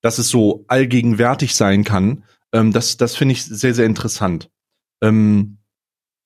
[0.02, 4.50] dass es so allgegenwärtig sein kann, ähm, das, das finde ich sehr, sehr interessant.
[5.02, 5.58] Ähm,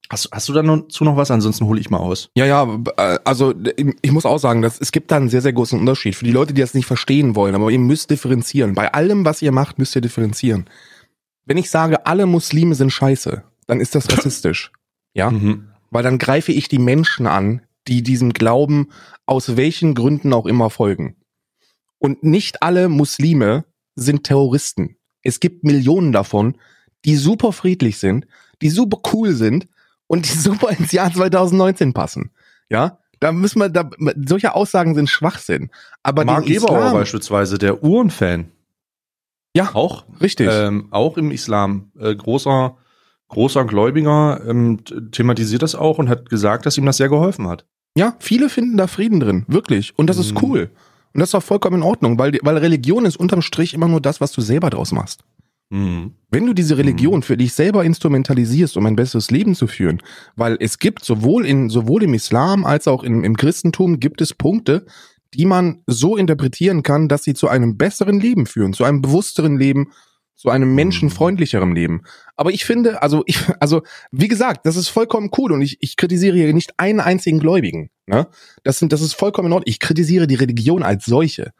[0.09, 1.31] hast, hast du da noch, zu noch was?
[1.31, 2.29] Ansonsten hole ich mal aus.
[2.35, 3.53] Ja, ja, äh, also
[4.01, 6.15] ich muss auch sagen, dass es gibt da einen sehr, sehr großen Unterschied.
[6.15, 8.73] Für die Leute, die das nicht verstehen wollen, aber ihr müsst differenzieren.
[8.73, 10.69] Bei allem, was ihr macht, müsst ihr differenzieren.
[11.45, 14.71] Wenn ich sage, alle Muslime sind scheiße, dann ist das rassistisch.
[15.13, 15.31] Ja?
[15.31, 15.69] Mhm.
[15.89, 18.89] Weil dann greife ich die Menschen an, die diesem Glauben
[19.25, 21.15] aus welchen Gründen auch immer folgen.
[21.99, 23.65] Und nicht alle Muslime
[23.95, 24.97] sind Terroristen.
[25.23, 26.57] Es gibt Millionen davon,
[27.05, 28.27] die super friedlich sind,
[28.61, 29.67] die super cool sind
[30.07, 32.31] und die super ins Jahr 2019 passen.
[32.69, 33.89] Ja, da müssen wir, da,
[34.27, 35.69] solche Aussagen sind Schwachsinn.
[36.03, 38.51] Aber Mark Gebauer beispielsweise, der Uhrenfan.
[39.55, 40.47] Ja, Auch, richtig.
[40.51, 41.91] ähm, auch im Islam.
[41.99, 42.77] Äh, großer,
[43.29, 44.79] großer Gläubiger ähm,
[45.11, 47.65] thematisiert das auch und hat gesagt, dass ihm das sehr geholfen hat.
[47.97, 49.97] Ja, viele finden da Frieden drin, wirklich.
[49.97, 50.39] Und das ist Mhm.
[50.43, 50.69] cool.
[51.13, 54.01] Und das ist auch vollkommen in Ordnung, weil, weil Religion ist unterm Strich immer nur
[54.01, 55.23] das, was du selber draus machst.
[55.69, 56.13] Mhm.
[56.29, 60.01] Wenn du diese Religion für dich selber instrumentalisierst, um ein besseres Leben zu führen,
[60.35, 64.33] weil es gibt sowohl in sowohl im Islam als auch im, im Christentum gibt es
[64.33, 64.85] Punkte,
[65.33, 69.57] die man so interpretieren kann, dass sie zu einem besseren Leben führen, zu einem bewussteren
[69.57, 69.91] Leben,
[70.35, 72.03] zu einem menschenfreundlicheren Leben.
[72.35, 75.97] Aber ich finde, also ich, also wie gesagt, das ist vollkommen cool und ich, ich
[75.97, 77.89] kritisiere hier nicht einen einzigen Gläubigen.
[78.05, 78.27] Ne?
[78.63, 79.69] Das sind, das ist vollkommen in Ordnung.
[79.69, 81.51] Ich kritisiere die Religion als solche,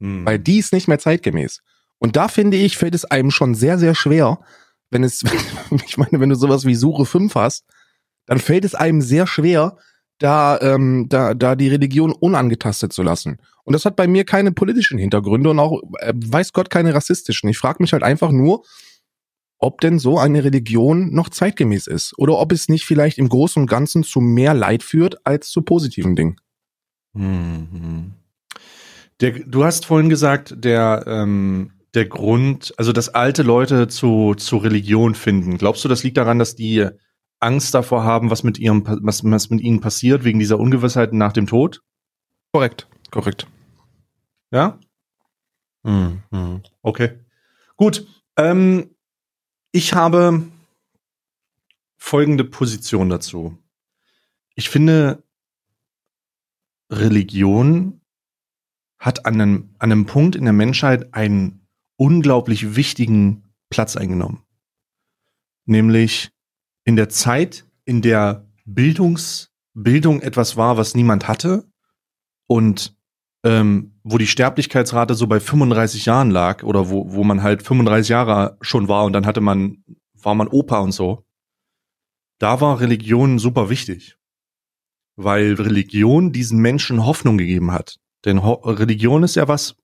[0.00, 0.24] hm.
[0.24, 1.60] weil die ist nicht mehr zeitgemäß.
[1.98, 4.40] Und da finde ich, fällt es einem schon sehr, sehr schwer,
[4.90, 5.22] wenn es,
[5.86, 7.64] ich meine, wenn du sowas wie Suche 5 hast,
[8.26, 9.76] dann fällt es einem sehr schwer,
[10.18, 13.38] da, ähm, da, da die Religion unangetastet zu lassen.
[13.64, 17.48] Und das hat bei mir keine politischen Hintergründe und auch, äh, weiß Gott, keine rassistischen.
[17.48, 18.64] Ich frage mich halt einfach nur,
[19.58, 23.62] ob denn so eine Religion noch zeitgemäß ist oder ob es nicht vielleicht im Großen
[23.62, 26.36] und Ganzen zu mehr Leid führt als zu positiven Dingen.
[27.14, 28.12] Mhm.
[29.20, 34.56] Der, du hast vorhin gesagt, der, ähm, der Grund, also dass alte Leute zu, zu
[34.56, 35.58] Religion finden.
[35.58, 36.88] Glaubst du, das liegt daran, dass die
[37.40, 41.32] Angst davor haben, was mit ihrem, was, was mit ihnen passiert, wegen dieser Ungewissheit nach
[41.32, 41.82] dem Tod?
[42.52, 43.46] Korrekt, korrekt.
[44.50, 44.78] Ja?
[45.84, 46.62] Hm, hm.
[46.82, 47.18] Okay.
[47.76, 48.06] Gut.
[48.36, 48.90] Ähm,
[49.72, 50.42] ich habe
[51.96, 53.58] folgende Position dazu.
[54.54, 55.22] Ich finde,
[56.90, 58.00] Religion
[58.98, 61.63] hat an einem, an einem Punkt in der Menschheit einen
[61.96, 64.42] unglaublich wichtigen Platz eingenommen.
[65.66, 66.30] Nämlich
[66.84, 71.68] in der Zeit, in der Bildungs, Bildung etwas war, was niemand hatte
[72.46, 72.96] und
[73.44, 78.08] ähm, wo die Sterblichkeitsrate so bei 35 Jahren lag oder wo, wo man halt 35
[78.08, 81.24] Jahre schon war und dann hatte man, war man Opa und so,
[82.38, 84.16] da war Religion super wichtig.
[85.16, 88.00] Weil Religion diesen Menschen Hoffnung gegeben hat.
[88.24, 89.76] Denn Ho Religion ist ja was,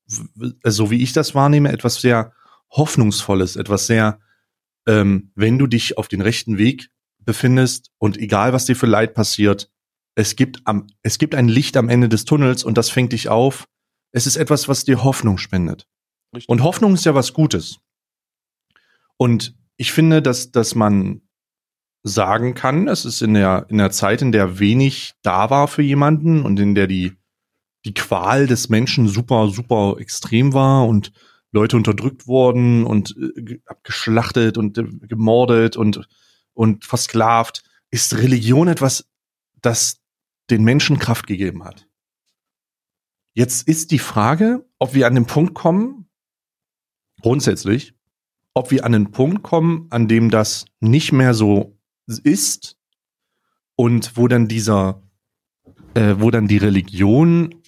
[0.65, 2.33] so wie ich das wahrnehme, etwas sehr
[2.71, 4.21] Hoffnungsvolles, etwas sehr
[4.87, 9.15] ähm, wenn du dich auf den rechten Weg befindest und egal was dir für Leid
[9.15, 9.71] passiert,
[10.15, 13.29] es gibt am, es gibt ein Licht am Ende des Tunnels und das fängt dich
[13.29, 13.69] auf.
[14.13, 15.87] Es ist etwas, was dir Hoffnung spendet.
[16.35, 16.49] Richtig.
[16.49, 17.79] Und Hoffnung ist ja was Gutes.
[19.17, 21.23] Und ich finde, dass, dass man
[22.03, 25.83] sagen kann, es ist in der, in der Zeit, in der wenig da war für
[25.83, 27.13] jemanden und in der die,
[27.85, 31.13] die Qual des Menschen super, super extrem war und
[31.53, 36.09] Leute unterdrückt wurden und äh, abgeschlachtet und äh, gemordet und,
[36.53, 39.09] und versklavt, ist Religion etwas,
[39.61, 40.01] das
[40.51, 41.89] den Menschen Kraft gegeben hat.
[43.35, 46.09] Jetzt ist die Frage, ob wir an den Punkt kommen,
[47.23, 47.95] grundsätzlich,
[48.55, 52.77] ob wir an den Punkt kommen, an dem das nicht mehr so ist
[53.77, 55.03] und wo dann dieser,
[55.95, 57.60] äh, wo dann die Religion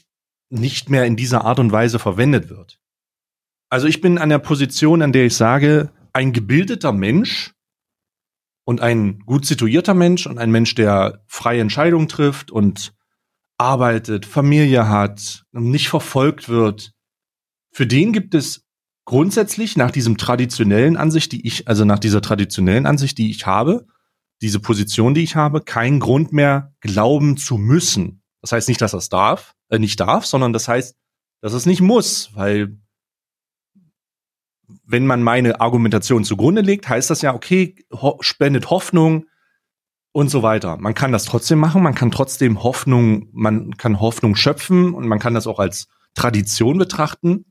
[0.52, 2.78] nicht mehr in dieser Art und Weise verwendet wird.
[3.70, 7.54] Also ich bin an der Position, an der ich sage, ein gebildeter Mensch
[8.64, 12.92] und ein gut situierter Mensch und ein Mensch, der freie Entscheidungen trifft und
[13.56, 16.92] arbeitet, Familie hat, nicht verfolgt wird,
[17.72, 18.66] für den gibt es
[19.06, 23.86] grundsätzlich nach diesem traditionellen Ansicht, die ich, also nach dieser traditionellen Ansicht, die ich habe,
[24.42, 28.22] diese Position, die ich habe, keinen Grund mehr glauben zu müssen.
[28.42, 30.96] Das heißt nicht, dass er es darf, äh, nicht darf, sondern das heißt,
[31.40, 32.78] dass es nicht muss, weil
[34.84, 39.26] wenn man meine Argumentation zugrunde legt, heißt das ja, okay, ho spendet Hoffnung
[40.12, 40.76] und so weiter.
[40.76, 45.18] Man kann das trotzdem machen, man kann trotzdem Hoffnung, man kann Hoffnung schöpfen und man
[45.18, 47.46] kann das auch als Tradition betrachten.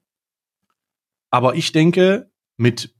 [1.31, 2.93] Aber ich denke, mit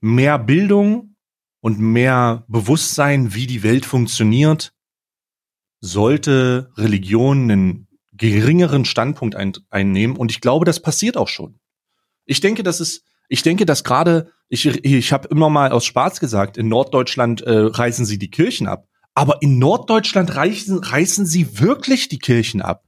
[0.00, 1.16] mehr Bildung
[1.60, 4.74] und mehr Bewusstsein, wie die Welt funktioniert,
[5.80, 7.86] sollte Religion einen
[8.16, 10.16] geringeren Standpunkt ein einnehmen.
[10.16, 11.58] Und ich glaube, das passiert auch schon.
[12.24, 16.20] Ich denke, das ist ich denke, dass gerade, ich, ich habe immer mal aus Spaß
[16.20, 18.86] gesagt, in Norddeutschland äh, reißen sie die Kirchen ab.
[19.14, 22.84] Aber in Norddeutschland reißen, reißen sie wirklich die Kirchen ab.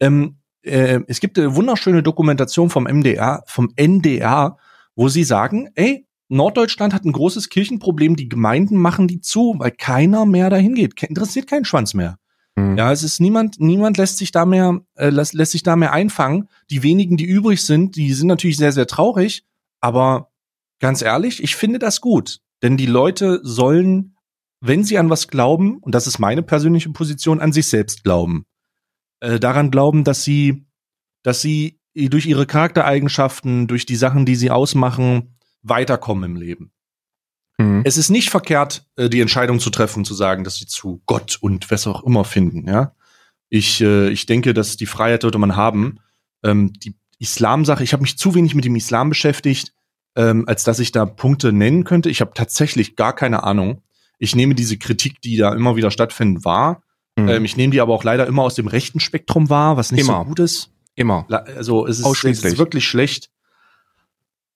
[0.00, 4.56] Ähm, äh, es gibt eine wunderschöne Dokumentation vom MDR, vom NDR,
[4.94, 9.70] wo sie sagen, ey, Norddeutschland hat ein großes Kirchenproblem, die Gemeinden machen die zu, weil
[9.72, 11.02] keiner mehr dahin geht.
[11.02, 12.18] Interessiert keinen Schwanz mehr.
[12.58, 12.76] Mhm.
[12.76, 15.92] Ja, es ist niemand, niemand lässt sich da mehr, äh, lässt, lässt sich da mehr
[15.92, 16.48] einfangen.
[16.70, 19.44] Die wenigen, die übrig sind, die sind natürlich sehr, sehr traurig,
[19.80, 20.30] aber
[20.80, 22.40] ganz ehrlich, ich finde das gut.
[22.62, 24.16] Denn die Leute sollen,
[24.60, 28.44] wenn sie an was glauben, und das ist meine persönliche Position, an sich selbst glauben.
[29.20, 30.66] Äh, daran glauben, dass sie,
[31.22, 36.72] dass sie durch ihre Charaktereigenschaften, durch die Sachen, die sie ausmachen, weiterkommen im Leben.
[37.58, 37.82] Mhm.
[37.84, 41.38] Es ist nicht verkehrt, äh, die Entscheidung zu treffen, zu sagen, dass sie zu Gott
[41.40, 42.94] und was auch immer finden, ja.
[43.50, 46.00] Ich, äh, ich denke, dass die Freiheit sollte man haben.
[46.42, 49.72] Ähm, die Islam-Sache, ich habe mich zu wenig mit dem Islam beschäftigt,
[50.16, 52.10] ähm, als dass ich da Punkte nennen könnte.
[52.10, 53.82] Ich habe tatsächlich gar keine Ahnung.
[54.18, 56.82] Ich nehme diese Kritik, die da immer wieder stattfinden, wahr.
[57.16, 57.28] Mhm.
[57.28, 60.02] Ähm, ich nehme die aber auch leider immer aus dem rechten Spektrum wahr, was nicht
[60.02, 60.20] immer.
[60.20, 60.70] so gut ist.
[60.94, 61.26] Immer.
[61.30, 63.30] Also es ist, es ist wirklich schlecht.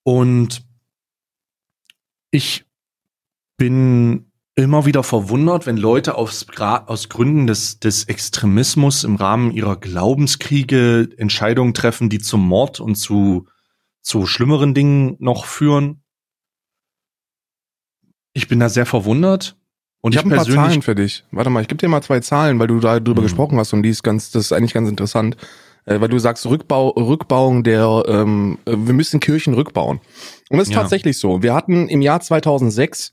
[0.02, 0.64] Und
[2.32, 2.64] ich
[3.62, 9.76] bin immer wieder verwundert, wenn Leute aus, aus Gründen des, des Extremismus im Rahmen ihrer
[9.76, 13.46] Glaubenskriege Entscheidungen treffen, die zum Mord und zu,
[14.00, 16.02] zu schlimmeren Dingen noch führen.
[18.32, 19.56] Ich bin da sehr verwundert.
[20.00, 21.22] Und ich ich, habe ein paar Zahlen für dich.
[21.30, 23.26] Warte mal, ich gebe dir mal zwei Zahlen, weil du da drüber Mhm.
[23.26, 25.36] gesprochen hast und die ist ganz, das ist eigentlich ganz interessant,
[25.84, 30.00] äh, weil du sagst Rückbau, Rückbauung der, ähm, äh, wir müssen Kirchen rückbauen.
[30.50, 30.80] Und das ist Ja.
[30.80, 31.44] tatsächlich so.
[31.44, 33.12] Wir hatten im Jahr 2006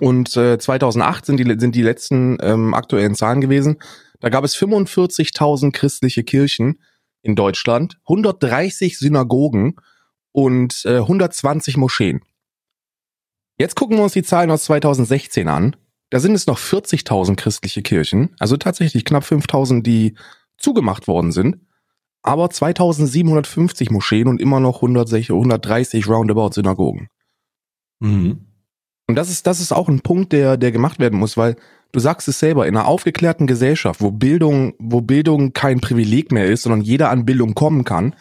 [0.00, 3.78] und äh, 2008 sind die sind die letzten ähm, aktuellen Zahlen gewesen.
[4.20, 6.80] Da gab es 45.000 christliche Kirchen
[7.22, 9.76] in Deutschland, 130 Synagogen
[10.32, 12.20] und äh, 120 Moscheen.
[13.58, 15.76] Jetzt gucken wir uns die Zahlen aus 2016 an.
[16.10, 20.14] Da sind es noch 40.000 christliche Kirchen, also tatsächlich knapp 5.000, die
[20.56, 21.58] zugemacht worden sind,
[22.22, 27.08] aber 2.750 Moscheen und immer noch 160, 130 roundabout Synagogen.
[27.98, 28.45] Mhm.
[29.08, 31.56] Und das ist, das ist auch ein Punkt, der, der gemacht werden muss, weil
[31.92, 36.46] du sagst es selber, in einer aufgeklärten Gesellschaft, wo Bildung, wo Bildung kein Privileg mehr
[36.46, 38.14] ist, sondern jeder an Bildung kommen kann,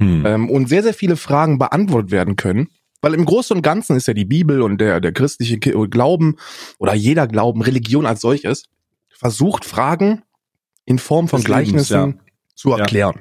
[0.00, 0.24] Hm.
[0.24, 2.68] ähm, und sehr, sehr viele Fragen beantwortet werden können.
[3.02, 6.36] Weil im Großen und Ganzen ist ja die Bibel und der, der christliche Glauben
[6.78, 8.64] oder jeder Glauben, Religion als solches,
[9.08, 10.22] versucht Fragen
[10.84, 11.46] in Form von Lebens,
[11.88, 12.20] Gleichnissen
[12.54, 12.78] zu Ja.
[12.78, 13.20] erklären.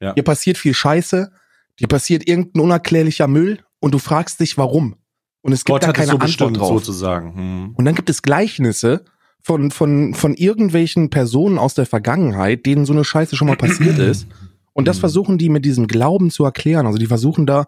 [0.00, 0.14] Ja.
[0.14, 1.30] Hier passiert viel Scheiße,
[1.78, 4.96] dir passiert irgendein unerklärlicher Müll und du fragst dich, warum.
[5.42, 6.68] Und es gibt Gott da keine so Antwort drauf.
[6.84, 7.34] sozusagen.
[7.34, 7.74] Hm.
[7.74, 9.04] Und dann gibt es Gleichnisse
[9.42, 13.98] von, von, von irgendwelchen Personen aus der Vergangenheit, denen so eine Scheiße schon mal passiert
[13.98, 14.26] ist.
[14.72, 15.00] Und das Mhm.
[15.00, 16.86] versuchen die mit diesem Glauben zu erklären.
[16.86, 17.66] Also die versuchen da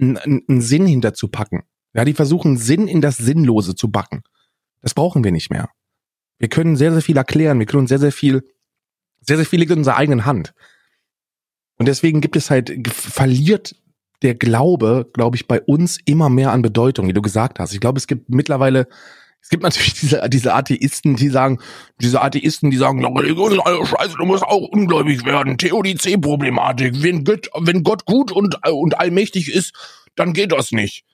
[0.00, 1.62] einen, einen Sinn hinterzupacken.
[1.94, 4.22] Ja, die versuchen Sinn in das Sinnlose zu backen.
[4.80, 5.68] Das brauchen wir nicht mehr.
[6.38, 7.58] Wir können sehr, sehr viel erklären.
[7.58, 8.42] Wir können sehr, sehr viel,
[9.20, 10.54] sehr, sehr viel liegt in unserer eigenen Hand.
[11.76, 13.76] Und deswegen gibt es halt, verliert
[14.22, 17.72] der Glaube, glaube ich, bei uns immer mehr an Bedeutung, wie du gesagt hast.
[17.74, 18.86] Ich glaube, es gibt mittlerweile,
[19.40, 21.58] es gibt natürlich diese, diese Atheisten, die sagen,
[22.00, 25.58] diese Atheisten, die sagen, Religion ist alles scheiße, du musst auch ungläubig werden.
[25.58, 27.02] Theodizee-Problematik.
[27.02, 29.72] Wenn Gott, wenn Gott gut und, und allmächtig ist,
[30.16, 31.04] dann geht das nicht.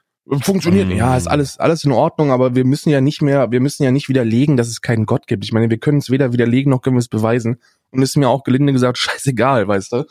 [0.42, 0.88] Funktioniert.
[0.88, 0.92] Mm.
[0.92, 3.90] Ja, ist alles, alles in Ordnung, aber wir müssen ja nicht mehr, wir müssen ja
[3.90, 5.44] nicht widerlegen, dass es keinen Gott gibt.
[5.44, 7.62] Ich meine, wir können es weder widerlegen, noch können wir es beweisen.
[7.90, 10.05] Und es ist mir auch gelinde gesagt, scheißegal, weißt du.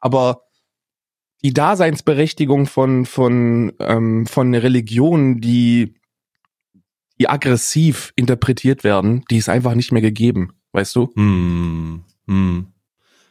[0.00, 0.42] Aber
[1.44, 5.94] die Daseinsberechtigung von, von, ähm, von Religionen, die,
[7.20, 11.12] die aggressiv interpretiert werden, die ist einfach nicht mehr gegeben, weißt du?
[11.14, 12.02] Hm.
[12.26, 12.66] Hm.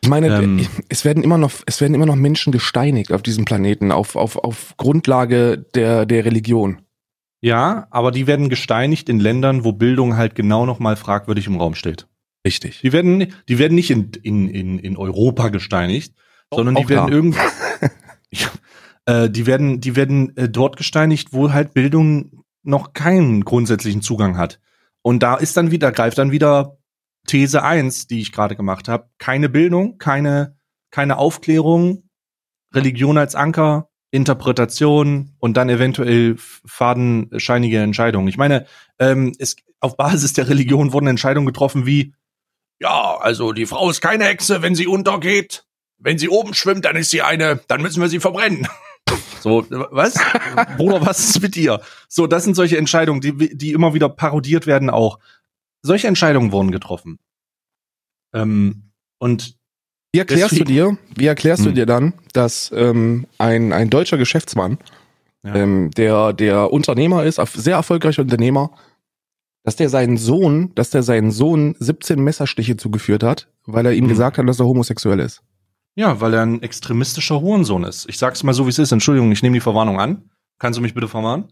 [0.01, 0.67] Ich meine, Ähm.
[0.89, 4.37] es werden immer noch, es werden immer noch Menschen gesteinigt auf diesem Planeten, auf, auf,
[4.37, 6.81] auf Grundlage der, der Religion.
[7.41, 11.57] Ja, aber die werden gesteinigt in Ländern, wo Bildung halt genau noch mal fragwürdig im
[11.57, 12.07] Raum steht.
[12.45, 12.81] Richtig.
[12.81, 16.13] Die werden, die werden nicht in, in, in, in Europa gesteinigt,
[16.53, 17.13] sondern die auch werden da.
[17.13, 17.39] irgendwie,
[18.33, 18.49] ja,
[19.05, 24.37] äh, die werden, die werden äh, dort gesteinigt, wo halt Bildung noch keinen grundsätzlichen Zugang
[24.37, 24.59] hat.
[25.01, 26.77] Und da ist dann wieder, greift dann wieder
[27.27, 29.09] These eins, die ich gerade gemacht habe.
[29.17, 30.57] Keine Bildung, keine,
[30.91, 32.09] keine Aufklärung,
[32.73, 38.27] Religion als Anker, Interpretation und dann eventuell fadenscheinige Entscheidungen.
[38.27, 38.65] Ich meine,
[38.99, 42.13] ähm, es, auf Basis der Religion wurden Entscheidungen getroffen wie,
[42.79, 45.65] ja, also die Frau ist keine Hexe, wenn sie untergeht.
[46.03, 48.67] Wenn sie oben schwimmt, dann ist sie eine, dann müssen wir sie verbrennen.
[49.41, 50.15] So, was?
[50.77, 51.81] Bruder, was ist mit dir?
[52.07, 55.19] So, das sind solche Entscheidungen, die, die immer wieder parodiert werden auch.
[55.81, 57.19] Solche Entscheidungen wurden getroffen.
[58.33, 58.83] Ähm,
[59.19, 59.55] und
[60.13, 61.75] Wie erklärst Deswegen- du dir, wie erklärst du Hm.
[61.75, 64.77] dir dann, dass ähm, ein, ein deutscher Geschäftsmann,
[65.43, 65.55] Ja.
[65.55, 68.71] ähm, der, der Unternehmer ist, sehr erfolgreicher Unternehmer,
[69.63, 74.05] dass der seinen Sohn, dass der seinen Sohn 17 Messerstiche zugeführt hat, weil er ihm
[74.05, 74.09] Hm.
[74.09, 75.41] gesagt hat, dass er homosexuell ist.
[75.95, 78.07] Ja, weil er ein extremistischer Hurensohn ist.
[78.09, 78.91] Ich sag's mal so, wie es ist.
[78.91, 80.29] Entschuldigung, ich nehme die Verwarnung an.
[80.59, 81.45] Kannst du mich bitte verwarnen?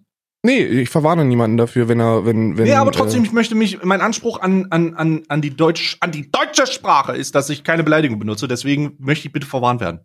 [0.44, 2.64] Nee, ich verwarne niemanden dafür, wenn er, wenn, wenn.
[2.64, 5.98] nee, aber trotzdem, Äh, ich möchte mich, mein Anspruch an, an, an, an, die Deutsch,
[6.00, 8.48] an die deutsche Sprache ist, dass ich keine Beleidigung benutze.
[8.48, 10.00] Deswegen möchte ich bitte verwarnt werden.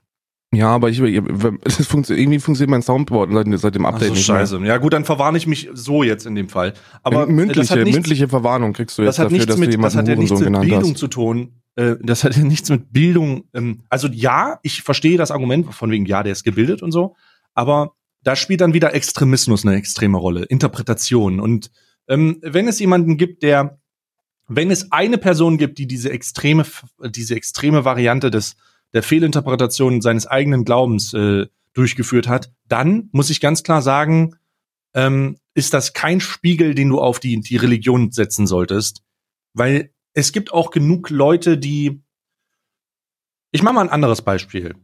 [0.53, 0.99] ja, aber ich,
[1.65, 4.39] das funktioniert, irgendwie funktioniert mein Soundboard seit, seit dem Ach Update so, nicht mehr.
[4.41, 4.59] scheiße.
[4.67, 6.75] Ja gut, dann verwarne ich mich so jetzt in dem Fall.
[7.03, 9.47] Aber äh, mündliche, das hat nichts, mündliche Verwarnung kriegst du jetzt das hat dafür, nichts
[9.47, 10.99] dass du mit, das jemanden hat ja nichts Hurensohn mit Bildung hast.
[10.99, 11.63] zu tun.
[11.77, 13.45] Äh, Das hat ja nichts mit Bildung.
[13.55, 17.17] Ähm, also ja, ich verstehe das Argument von wegen, ja, der ist gebildet und so.
[17.55, 21.39] Aber da spielt dann wieder Extremismus eine extreme Rolle, Interpretation.
[21.41, 21.71] Und
[22.09, 23.79] ähm, wenn es jemanden gibt, der,
[24.49, 26.65] wenn es eine Person gibt, die diese extreme,
[27.15, 28.57] diese extreme Variante des
[28.93, 34.37] der Fehlinterpretation seines eigenen Glaubens äh, durchgeführt hat, dann muss ich ganz klar sagen,
[34.95, 39.03] ähm, ist das kein Spiegel, den du auf die, die Religion setzen solltest.
[39.53, 42.03] Weil es gibt auch genug Leute, die.
[43.53, 44.75] Ich mache mal ein anderes Beispiel.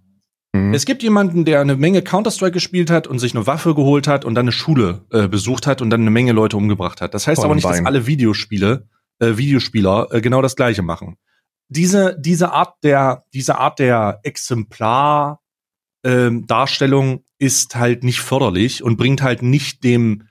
[0.55, 0.75] Mhm.
[0.75, 4.27] Es gibt jemanden, der eine Menge Counter-Strike gespielt hat und sich eine Waffe geholt hat
[4.27, 7.15] und dann eine Schule äh, besucht hat und dann eine Menge Leute umgebracht hat.
[7.15, 8.87] Das heißt Vor aber nicht, dass alle Videospiele,
[9.21, 11.17] äh, Videospieler äh, genau das Gleiche machen.
[11.69, 15.41] Diese, diese Art der, diese Art der Exemplar,
[16.05, 20.29] ähm, Darstellung ist halt nicht förderlich und bringt halt nicht dem,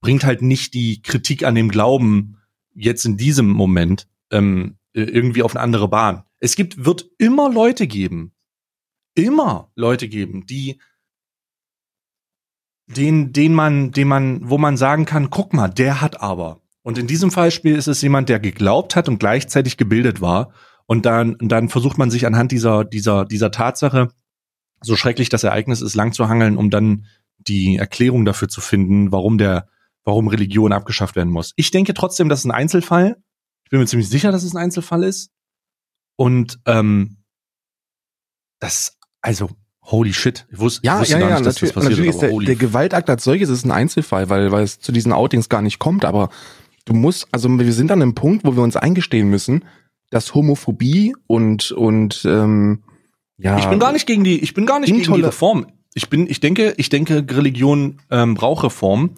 [0.00, 2.36] bringt halt nicht die Kritik an dem Glauben
[2.72, 6.24] jetzt in diesem Moment ähm, irgendwie auf eine andere Bahn.
[6.40, 8.32] Es gibt, wird immer Leute geben,
[9.14, 10.80] immer Leute geben, die
[12.86, 16.60] den, den man, den man, wo man sagen kann, guck mal, der hat aber.
[16.82, 20.52] Und in diesem Beispiel ist es jemand, der geglaubt hat und gleichzeitig gebildet war.
[20.86, 24.08] Und dann, dann versucht man sich anhand dieser, dieser, dieser Tatsache,
[24.82, 27.06] so schrecklich das Ereignis ist, lang zu hangeln, um dann
[27.38, 29.66] die Erklärung dafür zu finden, warum der,
[30.04, 31.54] warum Religion abgeschafft werden muss.
[31.56, 33.16] Ich denke trotzdem, das ist ein Einzelfall.
[33.64, 35.30] Ich bin mir ziemlich sicher, dass es ein Einzelfall ist.
[36.16, 37.16] Und ähm,
[38.60, 39.48] das also,
[39.82, 40.46] holy shit.
[40.50, 42.56] Ich wusste, ja, wusste ja, ja, nicht, dass natürlich, das passiert natürlich ist der, der
[42.56, 46.04] Gewaltakt als solches ist ein Einzelfall, weil, weil es zu diesen Outings gar nicht kommt,
[46.04, 46.28] aber
[46.84, 49.64] du musst, also wir sind an einem Punkt, wo wir uns eingestehen müssen,
[50.10, 52.84] dass Homophobie und, und ähm,
[53.38, 53.58] ja.
[53.58, 55.66] Ich bin gar nicht gegen die, ich bin gar nicht gegen die Reform.
[55.94, 59.14] Ich bin, ich denke, ich denke, Religion ähm, braucht Reform.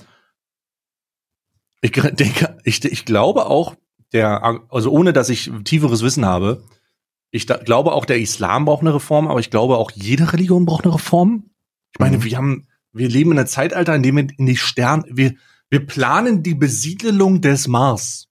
[1.80, 3.74] Ich denke, ich, ich glaube auch,
[4.12, 6.64] der, also ohne dass ich tieferes Wissen habe,
[7.30, 10.64] ich da, glaube auch, der Islam braucht eine Reform, aber ich glaube auch, jede Religion
[10.64, 11.50] braucht eine Reform.
[11.92, 12.24] Ich meine, mhm.
[12.24, 15.34] wir haben, wir leben in einem Zeitalter, in dem wir in die Sterne, wir,
[15.68, 18.28] wir planen die Besiedelung des Mars.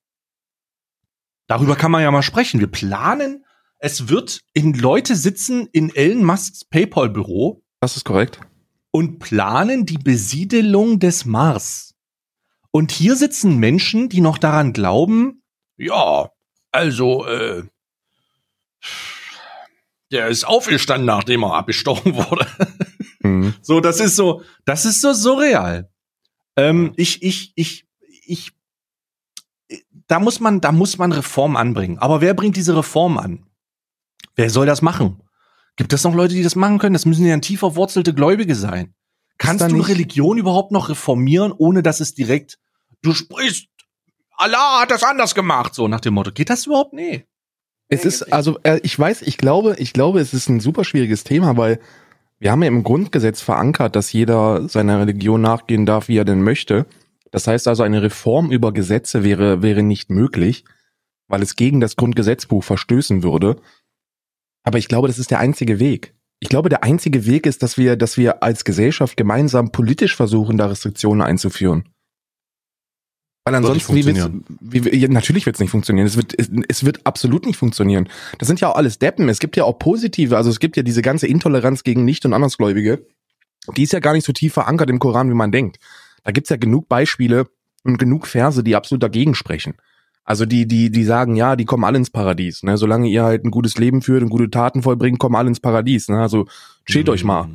[1.47, 2.59] Darüber kann man ja mal sprechen.
[2.59, 3.45] Wir planen,
[3.77, 7.63] es wird in Leute sitzen in Elon Musks PayPal-Büro.
[7.81, 8.39] Das ist korrekt.
[8.91, 11.93] Und planen die Besiedelung des Mars.
[12.71, 15.43] Und hier sitzen Menschen, die noch daran glauben,
[15.77, 16.29] ja,
[16.71, 17.63] also, äh,
[20.11, 22.47] der ist aufgestanden, nachdem er abgestochen wurde.
[23.21, 23.53] Mhm.
[23.61, 25.89] So, das ist so, das ist so surreal.
[26.55, 27.87] Ähm, ich, ich, ich,
[28.25, 28.51] ich,
[30.07, 31.97] da muss man, da muss man Reform anbringen.
[31.99, 33.45] Aber wer bringt diese Reform an?
[34.35, 35.21] Wer soll das machen?
[35.75, 36.93] Gibt es noch Leute, die das machen können?
[36.93, 38.93] Das müssen ja tief verwurzelte Gläubige sein.
[39.37, 39.81] Kannst du?
[39.81, 42.57] Religion überhaupt noch reformieren, ohne dass es direkt,
[43.01, 43.67] du sprichst,
[44.37, 46.31] Allah hat das anders gemacht, so nach dem Motto.
[46.31, 46.93] Geht das überhaupt?
[46.93, 47.25] Nee.
[47.87, 51.23] Es ist, also äh, ich weiß, ich glaube, ich glaube, es ist ein super schwieriges
[51.23, 51.79] Thema, weil
[52.39, 56.41] wir haben ja im Grundgesetz verankert, dass jeder seiner Religion nachgehen darf, wie er denn
[56.41, 56.85] möchte.
[57.31, 60.65] Das heißt also, eine Reform über Gesetze wäre, wäre nicht möglich,
[61.27, 63.57] weil es gegen das Grundgesetzbuch verstößen würde.
[64.63, 66.15] Aber ich glaube, das ist der einzige Weg.
[66.39, 70.57] Ich glaube, der einzige Weg ist, dass wir, dass wir als Gesellschaft gemeinsam politisch versuchen,
[70.57, 71.89] da Restriktionen einzuführen.
[73.45, 74.27] Weil ansonsten, wie wird's,
[74.59, 76.07] wie, ja, natürlich wird es nicht funktionieren.
[76.07, 78.09] Es wird, es, es, wird absolut nicht funktionieren.
[78.39, 79.29] Das sind ja auch alles Deppen.
[79.29, 82.33] Es gibt ja auch positive, also es gibt ja diese ganze Intoleranz gegen Nicht- und
[82.33, 83.05] Andersgläubige.
[83.77, 85.77] Die ist ja gar nicht so tief verankert im Koran, wie man denkt.
[86.23, 87.47] Da gibt's ja genug Beispiele
[87.83, 89.75] und genug Verse, die absolut dagegen sprechen.
[90.23, 92.63] Also die, die, die sagen, ja, die kommen alle ins Paradies.
[92.63, 92.77] Ne?
[92.77, 96.09] Solange ihr halt ein gutes Leben führt und gute Taten vollbringt, kommen alle ins Paradies.
[96.09, 96.19] Ne?
[96.19, 96.47] Also
[96.87, 97.13] chillt mhm.
[97.13, 97.47] euch mal.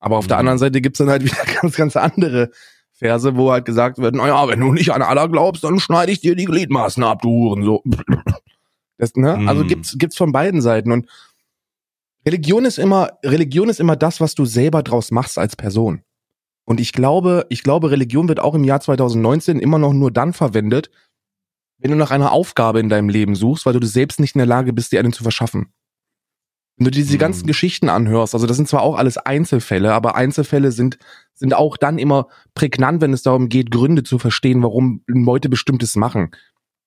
[0.00, 0.28] Aber auf mhm.
[0.30, 2.50] der anderen Seite gibt's dann halt wieder ganz, ganz andere
[2.96, 6.20] Verse, wo halt gesagt wird, naja, wenn du nicht an Allah glaubst, dann schneide ich
[6.20, 7.82] dir die Gliedmaßen ab, du Huren, so.
[8.98, 9.36] Das, ne?
[9.36, 9.46] Mm.
[9.46, 11.06] Also gibt's, gibt's von beiden Seiten und
[12.24, 16.00] Religion ist immer, Religion ist immer das, was du selber draus machst als Person.
[16.64, 20.32] Und ich glaube, ich glaube, Religion wird auch im Jahr 2019 immer noch nur dann
[20.32, 20.90] verwendet,
[21.78, 24.46] wenn du nach einer Aufgabe in deinem Leben suchst, weil du selbst nicht in der
[24.46, 25.72] Lage bist, dir eine zu verschaffen.
[26.76, 27.20] Wenn du dir diese mhm.
[27.20, 30.98] ganzen Geschichten anhörst, also das sind zwar auch alles Einzelfälle, aber Einzelfälle sind,
[31.34, 35.96] sind auch dann immer prägnant, wenn es darum geht, Gründe zu verstehen, warum Leute bestimmtes
[35.96, 36.32] machen.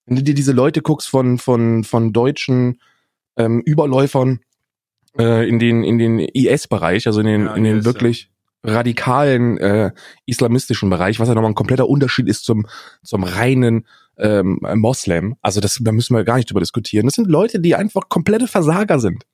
[0.05, 2.79] Wenn du dir diese Leute guckst von, von, von deutschen
[3.35, 4.41] ähm, Überläufern
[5.17, 8.31] äh, in den, in den IS-Bereich, also in den, ja, in den IS, wirklich
[8.63, 8.73] ja.
[8.73, 9.91] radikalen äh,
[10.27, 12.67] islamistischen Bereich, was ja nochmal ein kompletter Unterschied ist zum,
[13.03, 15.35] zum reinen ähm, Moslem.
[15.41, 17.07] Also das, da müssen wir gar nicht drüber diskutieren.
[17.07, 19.25] Das sind Leute, die einfach komplette Versager sind.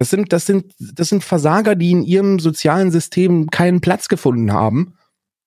[0.00, 4.50] Das sind, das sind, das sind Versager, die in ihrem sozialen System keinen Platz gefunden
[4.50, 4.94] haben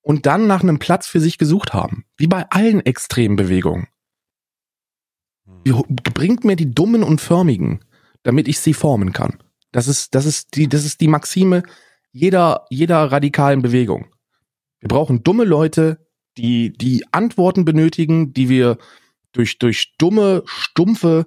[0.03, 2.05] und dann nach einem Platz für sich gesucht haben.
[2.17, 3.87] Wie bei allen extremen Bewegungen.
[6.13, 7.83] Bringt mir die Dummen und Förmigen,
[8.21, 9.41] damit ich sie formen kann.
[9.71, 11.63] Das ist, das ist die, das ist die Maxime
[12.11, 14.05] jeder, jeder radikalen Bewegung.
[14.81, 16.05] Wir brauchen dumme Leute,
[16.37, 18.77] die, die Antworten benötigen, die wir
[19.31, 21.25] durch, durch dumme, stumpfe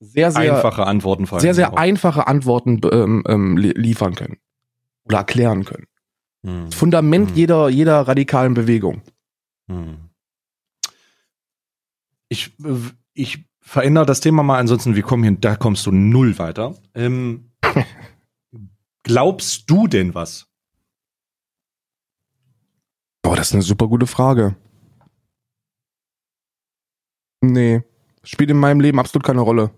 [0.00, 1.76] sehr, sehr einfache Antworten vor sehr, sehr auch.
[1.76, 4.38] einfache Antworten ähm, ähm, liefern können
[5.04, 5.86] oder erklären können.
[6.44, 6.70] Hm.
[6.70, 7.36] Fundament hm.
[7.36, 9.02] jeder jeder radikalen Bewegung.
[9.68, 10.10] Hm.
[12.28, 12.52] Ich
[13.14, 16.74] ich verändere das Thema mal, ansonsten wir kommen hier, da kommst du null weiter.
[16.94, 17.50] Ähm,
[19.02, 20.46] glaubst du denn was?
[23.22, 24.56] Boah, das ist eine super gute Frage.
[27.40, 27.82] Nee,
[28.22, 29.70] spielt in meinem Leben absolut keine Rolle.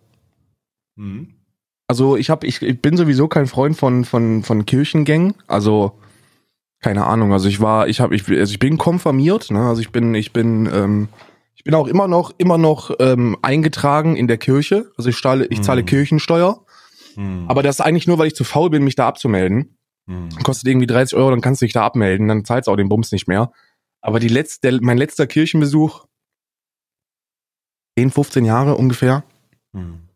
[1.01, 1.35] Mhm.
[1.89, 5.35] Also ich habe, ich, ich bin sowieso kein Freund von von von Kirchengängen.
[5.49, 5.99] Also
[6.81, 7.33] keine Ahnung.
[7.33, 9.51] Also ich war, ich habe, ich, also ich bin konfirmiert.
[9.51, 9.61] Ne?
[9.61, 11.09] Also ich bin, ich bin, ähm,
[11.55, 14.91] ich bin auch immer noch, immer noch ähm, eingetragen in der Kirche.
[14.97, 15.87] Also ich zahle, ich zahle hm.
[15.87, 16.65] Kirchensteuer.
[17.17, 17.45] Hm.
[17.49, 19.77] Aber das ist eigentlich nur, weil ich zu faul bin, mich da abzumelden.
[20.07, 20.31] Hm.
[20.43, 22.89] Kostet irgendwie 30 Euro, dann kannst du dich da abmelden, dann zahlst du auch den
[22.89, 23.53] Bums nicht mehr.
[24.01, 26.07] Aber die letzte, mein letzter Kirchenbesuch,
[27.99, 29.23] 10, 15 Jahre ungefähr.
[29.75, 30.10] Hm.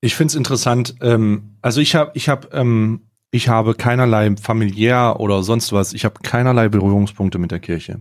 [0.00, 0.94] Ich find's interessant.
[1.00, 6.04] Ähm, also ich habe, ich habe ähm, ich habe keinerlei familiär oder sonst was, ich
[6.04, 8.00] habe keinerlei Berührungspunkte mit der Kirche.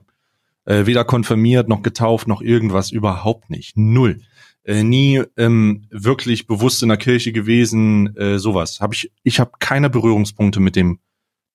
[0.66, 3.78] Äh, weder konfirmiert, noch getauft, noch irgendwas, überhaupt nicht.
[3.78, 4.22] Null.
[4.64, 8.80] Äh, nie ähm, wirklich bewusst in der Kirche gewesen, äh, sowas.
[8.82, 11.00] Hab ich ich habe keine Berührungspunkte mit dem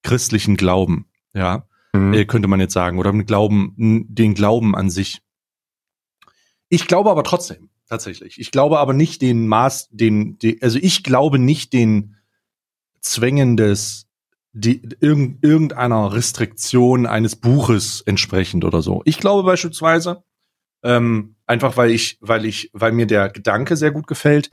[0.03, 2.13] christlichen Glauben, ja, mhm.
[2.13, 3.75] äh, könnte man jetzt sagen, oder mit Glauben,
[4.09, 5.21] den Glauben an sich.
[6.69, 8.41] Ich glaube aber trotzdem, tatsächlich.
[8.41, 12.17] Ich glaube aber nicht den Maß, den, den also ich glaube nicht den
[13.01, 14.07] Zwängen des
[14.53, 19.03] die, irgend, irgendeiner Restriktion eines Buches entsprechend oder so.
[19.05, 20.23] Ich glaube beispielsweise,
[20.83, 24.51] ähm, einfach weil ich, weil ich, weil mir der Gedanke sehr gut gefällt,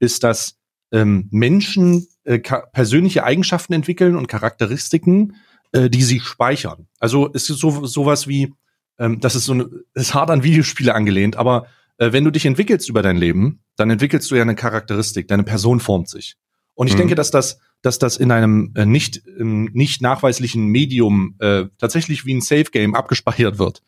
[0.00, 0.56] ist, dass
[0.92, 5.36] ähm, Menschen äh, persönliche Eigenschaften entwickeln und Charakteristiken,
[5.72, 6.88] äh, die sie speichern.
[6.98, 8.52] Also es ist so sowas wie,
[8.98, 11.66] ähm, das ist so eine, ist hart an Videospiele angelehnt, aber
[11.98, 15.44] äh, wenn du dich entwickelst über dein Leben, dann entwickelst du ja eine Charakteristik, deine
[15.44, 16.36] Person formt sich.
[16.74, 16.98] Und ich mhm.
[16.98, 22.24] denke, dass das dass das in einem äh, nicht, ähm, nicht nachweislichen Medium äh, tatsächlich
[22.24, 23.82] wie ein Safe Game abgespeichert wird.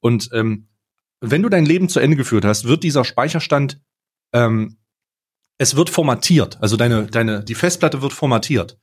[0.00, 0.68] Und ähm,
[1.20, 3.78] wenn du dein Leben zu Ende geführt hast, wird dieser Speicherstand,
[4.32, 4.78] ähm,
[5.58, 6.58] es wird formatiert.
[6.62, 8.78] Also deine, deine, die Festplatte wird formatiert.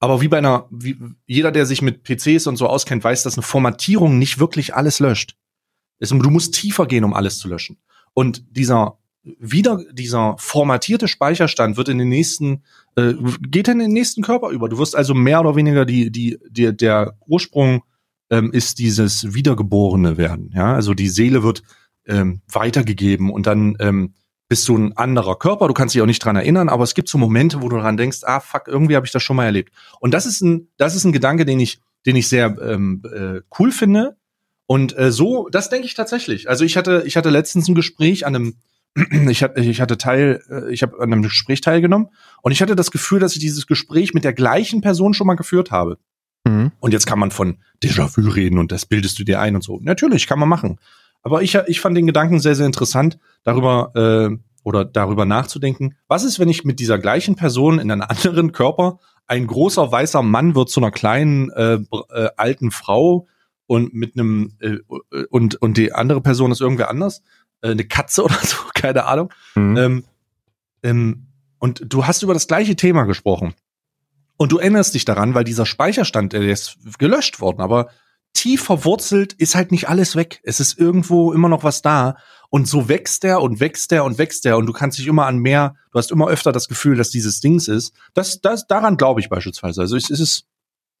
[0.00, 3.36] Aber wie bei einer, wie, jeder, der sich mit PCs und so auskennt, weiß, dass
[3.38, 5.36] eine Formatierung nicht wirklich alles löscht.
[6.00, 7.78] Es, du musst tiefer gehen, um alles zu löschen.
[8.18, 12.64] Und dieser wieder dieser formatierte Speicherstand wird in den nächsten
[12.96, 13.14] äh,
[13.48, 14.68] geht in den nächsten Körper über.
[14.68, 17.84] Du wirst also mehr oder weniger die die, die der Ursprung
[18.28, 20.50] ähm, ist dieses wiedergeborene werden.
[20.52, 21.62] Ja, also die Seele wird
[22.08, 24.14] ähm, weitergegeben und dann ähm,
[24.48, 25.68] bist du ein anderer Körper.
[25.68, 27.96] Du kannst dich auch nicht dran erinnern, aber es gibt so Momente, wo du daran
[27.96, 29.72] denkst, ah fuck, irgendwie habe ich das schon mal erlebt.
[30.00, 33.42] Und das ist ein das ist ein Gedanke, den ich den ich sehr ähm, äh,
[33.60, 34.17] cool finde.
[34.68, 36.50] Und äh, so, das denke ich tatsächlich.
[36.50, 38.54] Also ich hatte, ich hatte letztens ein Gespräch an einem
[39.30, 42.08] ich, hatte, ich hatte Teil, äh, ich habe an einem Gespräch teilgenommen
[42.42, 45.36] und ich hatte das Gefühl, dass ich dieses Gespräch mit der gleichen Person schon mal
[45.36, 45.96] geführt habe.
[46.44, 46.72] Mhm.
[46.80, 49.78] Und jetzt kann man von Déjà-vu reden und das bildest du dir ein und so.
[49.80, 50.78] Natürlich, kann man machen.
[51.22, 56.24] Aber ich, ich fand den Gedanken sehr, sehr interessant, darüber äh, oder darüber nachzudenken, was
[56.24, 60.54] ist, wenn ich mit dieser gleichen Person in einem anderen Körper, ein großer weißer Mann
[60.54, 61.78] wird zu einer kleinen äh,
[62.10, 63.26] äh, alten Frau
[63.68, 64.78] und mit einem äh,
[65.30, 67.22] und und die andere Person ist irgendwer anders
[67.60, 69.32] äh, eine Katze oder so, keine Ahnung.
[69.54, 69.76] Mhm.
[69.76, 70.04] Ähm,
[70.82, 71.26] ähm,
[71.58, 73.54] und du hast über das gleiche Thema gesprochen.
[74.36, 77.88] Und du erinnerst dich daran, weil dieser Speicherstand, der ist gelöscht worden, aber
[78.34, 80.40] tief verwurzelt ist halt nicht alles weg.
[80.44, 82.16] Es ist irgendwo immer noch was da.
[82.50, 84.56] Und so wächst der und wächst der und wächst der.
[84.56, 87.40] Und du kannst dich immer an mehr, du hast immer öfter das Gefühl, dass dieses
[87.40, 87.92] Dings ist.
[88.14, 89.80] Das, das, daran glaube ich beispielsweise.
[89.80, 90.46] Also es ist,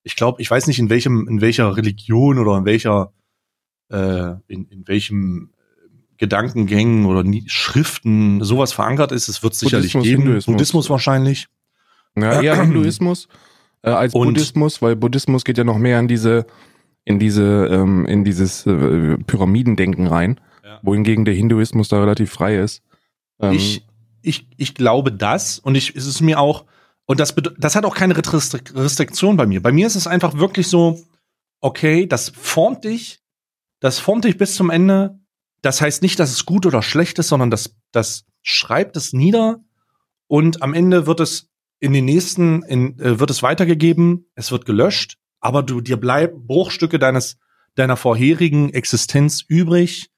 [0.02, 3.12] ich glaube, ich weiß nicht, in welchem, in welcher Religion oder in welcher,
[3.90, 5.50] äh, in, in welchem
[6.18, 9.28] Gedankengängen oder Schriften sowas verankert ist.
[9.28, 10.22] Es wird sicherlich Buddhismus, geben.
[10.22, 10.54] Hinduismus.
[10.54, 11.46] Buddhismus wahrscheinlich.
[12.16, 13.28] Ja, eher Hinduismus
[13.82, 16.46] äh, als Und Buddhismus, weil Buddhismus geht ja noch mehr in diese
[17.04, 20.80] in diese ähm, in dieses äh, Pyramidendenken rein, ja.
[20.82, 22.82] wohingegen der Hinduismus da relativ frei ist.
[23.40, 23.86] Ähm, ich
[24.22, 26.64] ich ich glaube das und ich ist es mir auch
[27.08, 29.60] und das das hat auch keine Restriktion bei mir.
[29.60, 31.04] Bei mir ist es einfach wirklich so
[31.60, 33.20] okay, das formt dich,
[33.80, 35.18] das formt dich bis zum Ende
[35.62, 39.60] das heißt nicht, dass es gut oder schlecht ist, sondern das, das schreibt es nieder
[40.26, 41.50] und am Ende wird es
[41.80, 46.46] in den nächsten, in, äh, wird es weitergegeben, es wird gelöscht, aber du, dir bleiben
[46.46, 47.38] Bruchstücke deines,
[47.74, 50.10] deiner vorherigen Existenz übrig,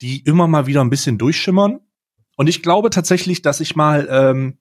[0.00, 1.80] die immer mal wieder ein bisschen durchschimmern.
[2.36, 4.58] Und ich glaube tatsächlich, dass ich mal, ähm,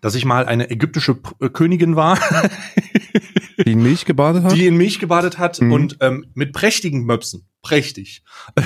[0.00, 2.18] dass ich mal eine ägyptische äh, Königin war.
[3.64, 4.52] Die in Milch gebadet hat?
[4.52, 5.72] Die in Milch gebadet hat mhm.
[5.72, 7.48] und ähm, mit prächtigen Möpsen.
[7.62, 8.22] Prächtig.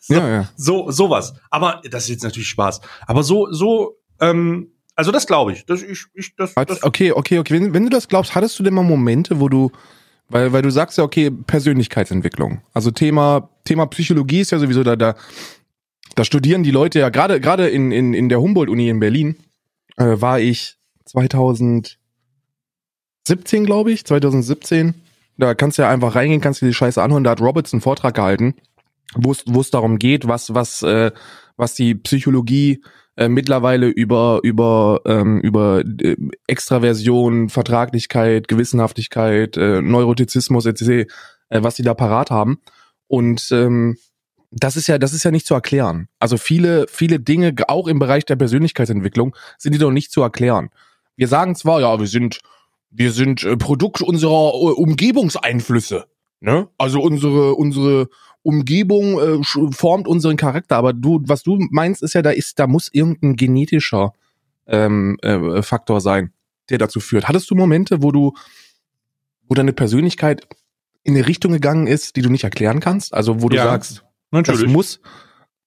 [0.00, 0.48] so, ja, ja.
[0.56, 1.34] so, sowas.
[1.50, 2.80] Aber das ist jetzt natürlich Spaß.
[3.06, 5.66] Aber so, so, ähm, also das glaube ich.
[5.66, 7.54] Das, ich, ich, das, das okay, okay, okay.
[7.54, 9.70] Wenn, wenn du das glaubst, hattest du denn mal Momente, wo du,
[10.28, 12.62] weil, weil du sagst ja, okay, Persönlichkeitsentwicklung.
[12.72, 15.14] Also Thema, Thema Psychologie ist ja sowieso da, da,
[16.14, 19.36] da studieren die Leute ja, gerade, gerade in, in, in der Humboldt-Uni in Berlin,
[20.00, 21.98] äh, war ich 2000,
[23.24, 24.94] 2017, glaube ich, 2017.
[25.36, 27.24] Da kannst du ja einfach reingehen, kannst dir die Scheiße anhören.
[27.24, 28.54] Da hat Roberts einen Vortrag gehalten,
[29.14, 31.12] wo es wo es darum geht, was was äh,
[31.56, 32.82] was die Psychologie
[33.16, 41.10] äh, mittlerweile über über ähm, über äh, Extraversion, Vertraglichkeit, Gewissenhaftigkeit, äh, Neurotizismus etc.
[41.48, 42.60] Äh, was die da parat haben.
[43.06, 43.96] Und ähm,
[44.50, 46.08] das ist ja, das ist ja nicht zu erklären.
[46.18, 50.70] Also viele, viele Dinge, auch im Bereich der Persönlichkeitsentwicklung, sind die doch nicht zu erklären.
[51.16, 52.40] Wir sagen zwar, ja, wir sind,
[52.90, 56.06] wir sind äh, Produkt unserer äh, Umgebungseinflüsse.
[56.40, 56.68] Ne?
[56.78, 58.08] Also unsere, unsere
[58.42, 60.76] Umgebung äh, formt unseren Charakter.
[60.76, 64.14] Aber du, was du meinst, ist ja, da ist, da muss irgendein genetischer
[64.66, 66.32] ähm, äh, Faktor sein,
[66.70, 67.28] der dazu führt.
[67.28, 68.32] Hattest du Momente, wo du,
[69.46, 70.46] wo deine Persönlichkeit
[71.02, 73.14] in eine Richtung gegangen ist, die du nicht erklären kannst?
[73.14, 73.64] Also wo du Ja.
[73.64, 74.62] sagst, Natürlich.
[74.62, 75.00] das muss,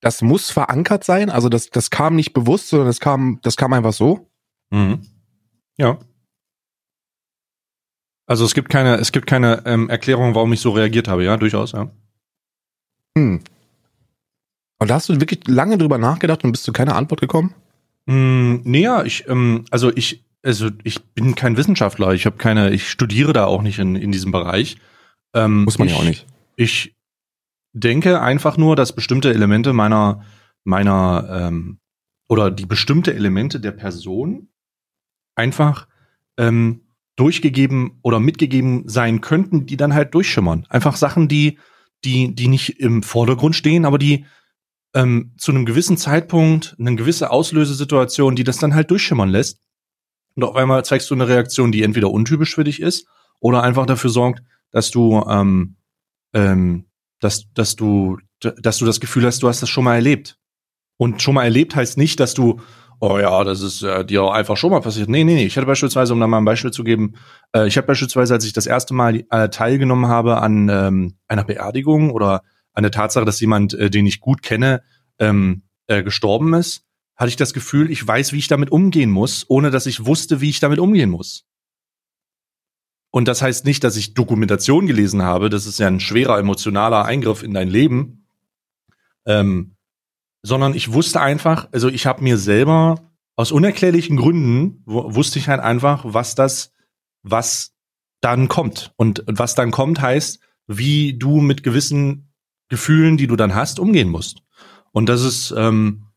[0.02, 1.30] das muss verankert sein.
[1.30, 4.30] Also das, das kam nicht bewusst, sondern das kam, das kam einfach so.
[4.72, 5.02] Mhm.
[5.78, 6.00] Ja.
[8.26, 11.38] Also es gibt keine, es gibt keine ähm, Erklärung, warum ich so reagiert habe, ja,
[11.38, 11.92] durchaus, ja.
[13.18, 13.42] Hm.
[14.80, 17.54] Und da hast du wirklich lange drüber nachgedacht und bist zu keiner Antwort gekommen?
[18.06, 22.72] Mm, nee, ja, ich, ähm, also ich, also ich bin kein Wissenschaftler, ich habe keine,
[22.72, 24.78] ich studiere da auch nicht in, in diesem Bereich.
[25.34, 26.26] Ähm, Muss man ich, ja auch nicht.
[26.56, 26.96] Ich
[27.74, 30.24] denke einfach nur, dass bestimmte Elemente meiner,
[30.64, 31.80] meiner, ähm,
[32.30, 34.50] oder die bestimmte Elemente der Person
[35.36, 35.88] einfach
[36.38, 36.82] ähm,
[37.16, 40.66] durchgegeben oder mitgegeben sein könnten, die dann halt durchschimmern.
[40.70, 41.60] Einfach Sachen, die,
[42.06, 44.26] die, die nicht im Vordergrund stehen, aber die
[44.96, 49.60] ähm, zu einem gewissen Zeitpunkt eine gewisse Auslösesituation, die das dann halt durchschimmern lässt.
[50.36, 53.08] Und auf einmal zeigst du eine Reaktion, die entweder untypisch für dich ist
[53.40, 55.76] oder einfach dafür sorgt, dass du, ähm,
[56.34, 56.86] ähm,
[57.24, 60.38] dass, dass du, dass du das Gefühl hast, du hast das schon mal erlebt.
[60.98, 62.62] Und schon mal erlebt heißt nicht, dass du,
[63.00, 65.10] oh ja, das ist äh, dir einfach schon mal passiert.
[65.10, 65.46] Nee, nee, nee.
[65.46, 67.16] Ich hatte beispielsweise, um da mal ein Beispiel zu geben,
[67.56, 71.44] äh, ich habe beispielsweise, als ich das erste Mal äh, teilgenommen habe an ähm, einer
[71.44, 72.44] Beerdigung oder
[72.74, 74.84] an der Tatsache, dass jemand, äh, den ich gut kenne,
[75.20, 79.46] ähm, äh, gestorben ist, hatte ich das Gefühl, ich weiß, wie ich damit umgehen muss,
[79.48, 81.46] ohne dass ich wusste, wie ich damit umgehen muss.
[83.16, 85.52] Und das heißt nicht, dass ich Dokumentation gelesen habe.
[85.52, 88.26] Das ist ja ein schwerer emotionaler Eingriff in dein Leben.
[89.28, 89.76] Ähm,
[90.42, 95.48] sondern ich wusste einfach, also ich habe mir selber aus unerklärlichen Gründen wu- wusste ich
[95.48, 96.72] halt einfach, was das,
[97.22, 97.76] was
[98.20, 98.94] dann kommt.
[98.96, 102.34] Und was dann kommt, heißt, wie du mit gewissen
[102.68, 104.42] Gefühlen, die du dann hast, umgehen musst.
[104.92, 106.08] Und das ist, ähm,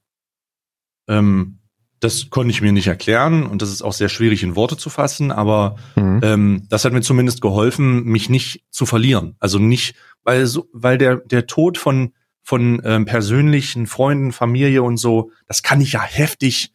[1.09, 1.59] ähm,
[2.01, 4.91] das konnte ich mir nicht erklären und das ist auch sehr schwierig in Worte zu
[4.91, 6.21] fassen, aber Mhm.
[6.23, 9.37] ähm, das hat mir zumindest geholfen, mich nicht zu verlieren.
[9.41, 14.99] Also nicht, weil so, weil der der Tod von von ähm, persönlichen Freunden, Familie und
[14.99, 16.73] so, das kann ich ja heftig,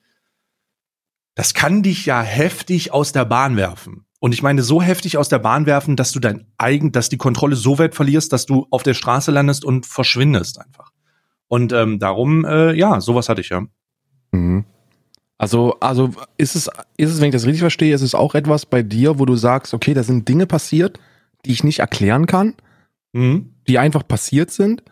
[1.36, 4.06] das kann dich ja heftig aus der Bahn werfen.
[4.20, 7.18] Und ich meine so heftig aus der Bahn werfen, dass du dein eigen, dass die
[7.18, 10.92] Kontrolle so weit verlierst, dass du auf der Straße landest und verschwindest einfach.
[11.48, 13.64] Und ähm, darum, äh, ja, sowas hatte ich ja.
[14.32, 14.66] Mhm.
[15.42, 18.68] Also, also ist es, ist es, wenn ich das richtig verstehe, ist es auch etwas
[18.68, 21.00] bei dir, wo du sagst, okay, da sind Dinge passiert,
[21.46, 22.54] die ich nicht erklären kann,
[23.14, 23.50] Mhm.
[23.68, 24.84] die einfach passiert sind.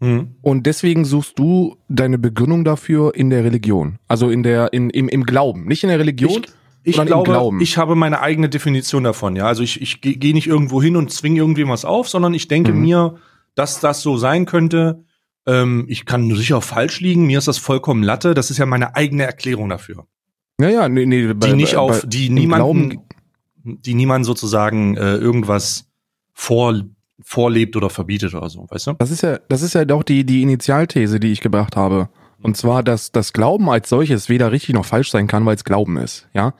[0.00, 0.34] Mhm.
[0.40, 3.98] Und deswegen suchst du deine Begründung dafür in der Religion.
[4.08, 5.66] Also in der, in, im, im Glauben.
[5.66, 6.46] Nicht in der Religion,
[6.84, 7.60] Ich sondern im glaube, Glauben.
[7.60, 9.44] ich habe meine eigene Definition davon, ja.
[9.46, 12.48] Also ich, ich gehe geh nicht irgendwo hin und zwinge irgendwem was auf, sondern ich
[12.48, 12.80] denke Mhm.
[12.80, 13.14] mir,
[13.54, 15.04] dass das so sein könnte.
[15.48, 18.34] Ähm, ich kann sicher falsch liegen, mir ist das vollkommen Latte.
[18.34, 20.06] Das ist ja meine eigene Erklärung dafür.
[20.60, 23.04] ja, ja, nee, nee, Die nicht auf, die niemanden, Glauben-
[23.64, 25.88] die niemand sozusagen äh, irgendwas
[26.32, 26.74] vor,
[27.20, 28.92] vorlebt oder verbietet oder so, weißt du?
[28.98, 32.08] Das ist ja, das ist ja doch die, die Initialthese, die ich gebracht habe.
[32.40, 35.64] Und zwar, dass das Glauben als solches weder richtig noch falsch sein kann, weil es
[35.64, 36.54] Glauben ist, ja.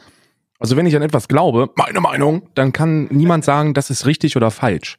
[0.59, 4.37] Also wenn ich an etwas glaube, meine Meinung, dann kann niemand sagen, das ist richtig
[4.37, 4.97] oder falsch,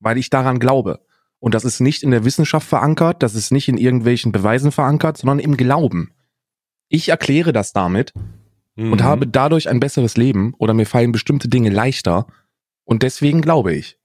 [0.00, 1.00] weil ich daran glaube.
[1.40, 5.18] Und das ist nicht in der Wissenschaft verankert, das ist nicht in irgendwelchen Beweisen verankert,
[5.18, 6.12] sondern im Glauben.
[6.88, 8.12] Ich erkläre das damit
[8.76, 9.02] und Mhm.
[9.02, 12.26] habe dadurch ein besseres Leben oder mir fallen bestimmte Dinge leichter
[12.84, 13.98] und deswegen glaube ich.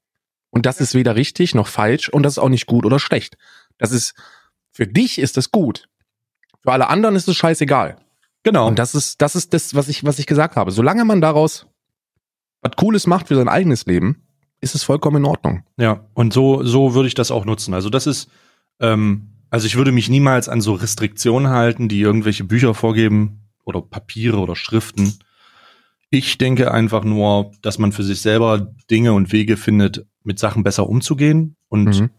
[0.50, 3.38] Und das ist weder richtig noch falsch und das ist auch nicht gut oder schlecht.
[3.78, 4.14] Das ist,
[4.72, 5.88] für dich ist es gut.
[6.62, 7.98] Für alle anderen ist es scheißegal.
[8.44, 8.68] Genau.
[8.68, 10.72] Und das ist, das ist das, was ich, was ich gesagt habe.
[10.72, 11.66] Solange man daraus
[12.62, 14.26] was Cooles macht für sein eigenes Leben,
[14.64, 15.64] ist es vollkommen in Ordnung.
[15.78, 17.74] Ja, und so, so würde ich das auch nutzen.
[17.74, 18.30] Also das ist,
[18.80, 23.82] ähm, also ich würde mich niemals an so Restriktionen halten, die irgendwelche Bücher vorgeben oder
[23.82, 25.14] Papiere oder Schriften.
[26.10, 30.64] Ich denke einfach nur, dass man für sich selber Dinge und Wege findet, mit Sachen
[30.64, 31.56] besser umzugehen.
[31.70, 32.10] Und Mhm.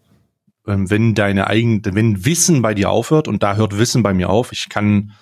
[0.67, 4.31] ähm, wenn deine eigene, wenn Wissen bei dir aufhört, und da hört Wissen bei mir
[4.31, 5.13] auf, ich kann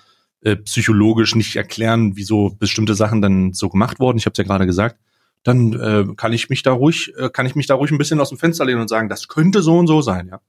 [0.44, 4.18] äh, psychologisch nicht erklären, wieso bestimmte Sachen dann so gemacht wurden.
[4.18, 4.96] Ich habe es ja gerade gesagt.
[5.42, 8.20] Dann äh, kann ich mich da ruhig, äh, kann ich mich da ruhig ein bisschen
[8.20, 10.40] aus dem Fenster lehnen und sagen, das könnte so und so sein, ja.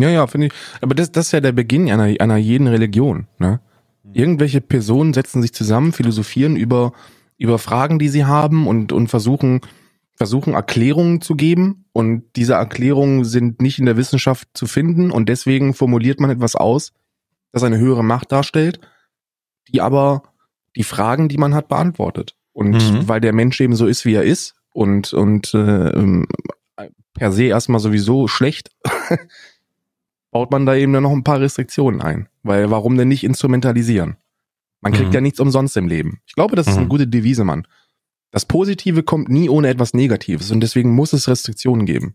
[0.00, 0.52] Ja, ja, finde ich.
[0.80, 3.28] Aber das, das ist ja der Beginn einer, einer jeden Religion.
[3.38, 3.60] Ne?
[4.12, 6.92] Irgendwelche Personen setzen sich zusammen, philosophieren über,
[7.38, 9.60] über Fragen, die sie haben und, und versuchen,
[10.16, 11.84] versuchen Erklärungen zu geben.
[11.92, 15.10] Und diese Erklärungen sind nicht in der Wissenschaft zu finden.
[15.10, 16.92] Und deswegen formuliert man etwas aus,
[17.52, 18.80] das eine höhere Macht darstellt,
[19.68, 20.22] die aber
[20.74, 22.34] die Fragen, die man hat, beantwortet.
[22.52, 23.08] Und Mhm.
[23.08, 26.26] weil der Mensch eben so ist, wie er ist und, und äh, ähm,
[27.14, 28.70] per se erstmal sowieso schlecht,
[30.30, 32.28] baut man da eben dann noch ein paar Restriktionen ein.
[32.42, 34.16] Weil warum denn nicht instrumentalisieren?
[34.80, 35.14] Man kriegt Mhm.
[35.14, 36.20] ja nichts umsonst im Leben.
[36.26, 36.90] Ich glaube, das ist eine Mhm.
[36.90, 37.66] gute Devise, Mann.
[38.30, 42.14] Das Positive kommt nie ohne etwas Negatives und deswegen muss es Restriktionen geben.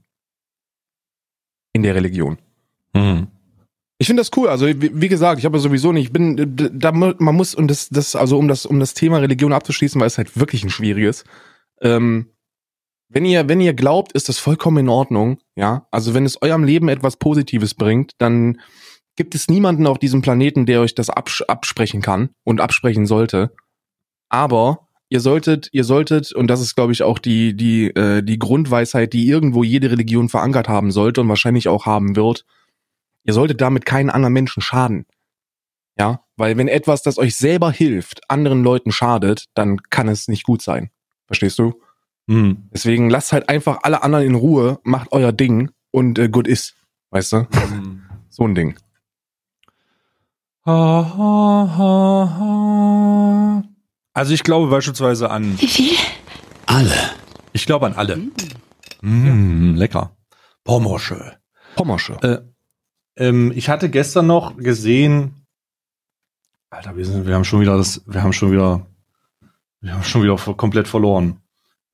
[1.73, 2.37] In der Religion.
[2.93, 3.27] Mhm.
[3.99, 4.47] Ich finde das cool.
[4.47, 8.15] Also wie, gesagt, ich habe sowieso nicht, ich bin da man muss und das das
[8.15, 11.23] also um das um das Thema Religion abzuschließen, weil es halt wirklich ein schwieriges.
[11.81, 12.29] Ähm,
[13.09, 15.87] wenn ihr wenn ihr glaubt, ist das vollkommen in Ordnung, ja?
[15.89, 18.59] Also wenn es eurem Leben etwas Positives bringt, dann
[19.15, 23.51] gibt es niemanden auf diesem Planeten, der euch das abs absprechen kann und absprechen sollte.
[24.29, 28.37] Aber ihr solltet ihr solltet und das ist glaube ich auch die die äh, die
[28.37, 32.45] Grundweisheit, die irgendwo jede Religion verankert haben sollte und wahrscheinlich auch haben wird
[33.27, 35.05] ihr solltet damit keinen anderen Menschen schaden.
[35.99, 40.43] Ja, weil wenn etwas, das euch selber hilft, anderen Leuten schadet, dann kann es nicht
[40.43, 40.89] gut sein.
[41.27, 41.79] Verstehst du?
[42.27, 42.69] Mhm.
[42.73, 46.75] Deswegen lasst halt einfach alle anderen in Ruhe, macht euer Ding und äh, gut ist.
[47.09, 47.37] Weißt du?
[47.71, 48.03] Mhm.
[48.29, 48.77] So ein Ding.
[50.65, 53.63] Ha, ha, ha, ha.
[54.13, 55.95] Also ich glaube beispielsweise an, Wie viel?
[56.65, 56.93] Alle.
[57.53, 58.17] ich glaube an alle.
[59.01, 60.17] Mm, lecker.
[60.63, 61.37] Pommersche.
[61.75, 62.13] Pommersche.
[62.21, 62.39] Äh,
[63.17, 65.33] ähm, ich hatte gestern noch gesehen,
[66.69, 68.85] Alter, wir sind, wir haben schon wieder das, wir haben schon wieder,
[69.81, 71.41] wir haben schon wieder komplett verloren.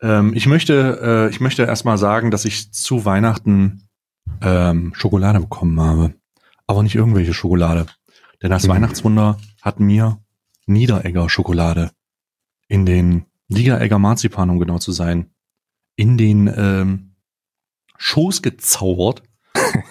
[0.01, 3.87] Ähm, ich möchte, äh, ich möchte erstmal sagen, dass ich zu Weihnachten
[4.41, 6.13] ähm, Schokolade bekommen habe,
[6.67, 7.85] aber nicht irgendwelche Schokolade,
[8.41, 8.69] denn das Mhm.
[8.69, 10.19] Weihnachtswunder hat mir
[10.65, 11.91] Niederegger Schokolade
[12.67, 15.29] in den Niederegger Marzipan, um genau zu sein,
[15.95, 17.15] in den ähm,
[17.97, 19.23] Schoß gezaubert.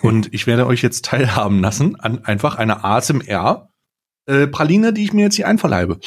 [0.02, 3.68] Und ich werde euch jetzt teilhaben lassen an einfach einer ASMR
[4.26, 4.46] äh,
[4.92, 5.98] die ich mir jetzt hier einverleibe.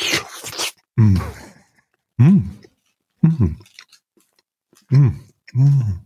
[0.96, 1.18] Mm.
[2.18, 2.50] Mm.
[3.22, 3.56] Mm.
[4.90, 5.20] Mm.
[5.54, 6.00] Mm.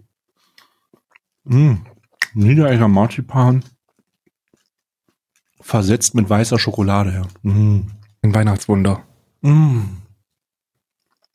[1.44, 1.86] Mm.
[2.34, 3.64] Niederegger Marzipan
[5.62, 7.14] versetzt mit weißer Schokolade.
[7.14, 7.52] Ja.
[7.52, 7.92] Mm.
[8.22, 9.04] Ein Weihnachtswunder.
[9.42, 9.82] Mm.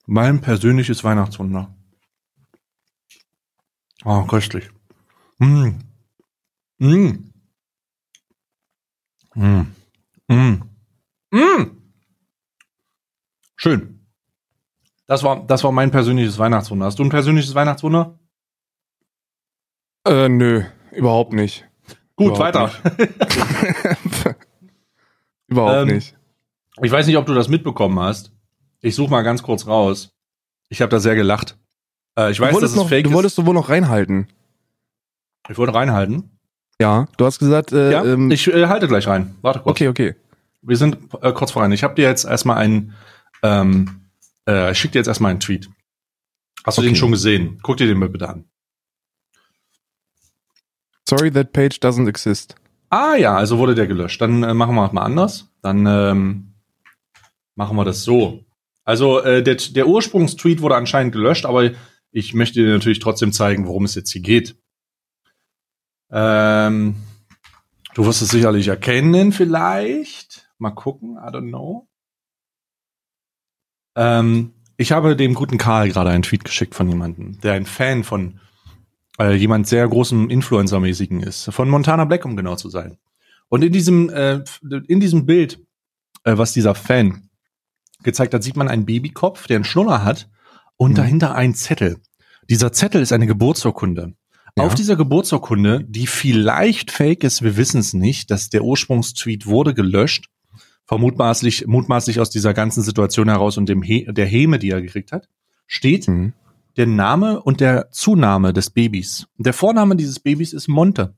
[0.07, 1.75] Mein persönliches Weihnachtswunder.
[4.05, 4.71] Oh, köstlich.
[5.39, 5.79] Mm.
[6.85, 7.33] Mm.
[9.35, 9.63] Mm.
[10.29, 10.63] Mm.
[11.33, 11.71] Mm.
[13.57, 14.01] Schön.
[15.07, 16.87] Das war, das war mein persönliches Weihnachtswunder.
[16.87, 18.19] Hast du ein persönliches Weihnachtswunder?
[20.07, 21.67] Äh, nö, überhaupt nicht.
[22.17, 22.55] Gut, Überhaupt
[22.85, 24.37] weiter.
[25.49, 26.17] überhaupt Ähm, nicht.
[26.83, 28.33] Ich weiß nicht, ob du das mitbekommen hast.
[28.81, 30.11] Ich suche mal ganz kurz raus.
[30.69, 31.59] Ich habe da sehr gelacht.
[32.19, 33.15] Äh, ich Du weiß, dass wolltest, es noch, fake du ist.
[33.17, 34.29] wolltest du wohl noch reinhalten.
[35.49, 36.34] Ich wollte reinhalten.
[36.81, 39.37] Ja, du hast gesagt, äh, ja, ähm, ich äh, halte gleich rein.
[39.43, 39.71] Warte kurz.
[39.77, 40.15] okay, okay.
[40.63, 41.73] Wir sind äh, kurz voran.
[41.73, 42.95] Ich habe dir jetzt erstmal einen,
[43.43, 44.09] ähm,
[44.49, 45.69] äh, ich schicke dir jetzt erstmal einen Tweet.
[46.65, 46.91] Hast du Okay.
[46.91, 47.59] den schon gesehen?
[47.63, 48.45] Guck dir den mal bitte an.
[51.09, 52.55] Sorry, that page doesn't exist.
[52.91, 54.21] Ah ja, also wurde der gelöscht.
[54.21, 55.51] Dann äh, machen wir mal anders.
[55.63, 56.55] Dann ähm,
[57.55, 58.45] machen wir das so.
[58.85, 61.71] Also äh, der, der Ursprungstweet wurde anscheinend gelöscht, aber
[62.11, 64.57] ich möchte dir natürlich trotzdem zeigen, worum es jetzt hier geht.
[66.17, 66.95] Ähm,
[67.95, 70.49] du wirst es sicherlich erkennen, vielleicht.
[70.59, 71.89] Mal gucken, I don't know.
[73.97, 78.05] Ähm, ich habe dem guten Karl gerade einen Tweet geschickt von jemandem, der ein Fan
[78.05, 78.41] von
[79.21, 82.99] äh, jemand sehr großem Influencer-mäßigen ist, von Montana Black, um genau zu sein.
[83.49, 84.43] Und in diesem, äh,
[84.89, 85.61] in diesem Bild,
[86.25, 87.29] äh, was dieser Fan
[88.03, 90.29] gezeigt hat, sieht man einen Babykopf, der einen Schnuller hat
[90.77, 90.97] und Mhm.
[90.97, 92.01] dahinter einen Zettel.
[92.51, 94.15] Dieser Zettel ist eine Geburtsurkunde.
[94.57, 94.65] Ja.
[94.65, 99.75] Auf dieser Geburtsurkunde, die vielleicht fake ist, wir wissen es nicht, dass der Ursprungstweet wurde
[99.75, 100.29] gelöscht,
[100.87, 105.11] vermutmaßlich, mutmaßlich aus dieser ganzen Situation heraus und dem He der Häme, die er gekriegt
[105.13, 105.29] hat,
[105.67, 106.35] steht Mhm.
[106.77, 109.27] der Name und der Zunahme des Babys.
[109.39, 111.17] Der Vorname dieses Babys ist Monte.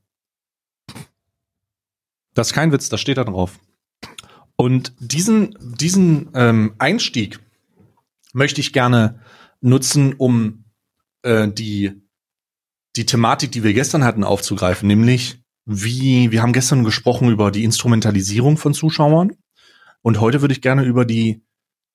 [2.33, 3.59] Das ist kein Witz, das steht da drauf.
[4.55, 7.39] Und diesen, diesen ähm, Einstieg
[8.33, 9.19] möchte ich gerne
[9.61, 10.65] nutzen, um
[11.21, 12.01] äh, die,
[12.97, 17.63] die Thematik, die wir gestern hatten, aufzugreifen, nämlich wie, wir haben gestern gesprochen über die
[17.63, 19.31] Instrumentalisierung von Zuschauern.
[20.01, 21.41] Und heute würde ich gerne über die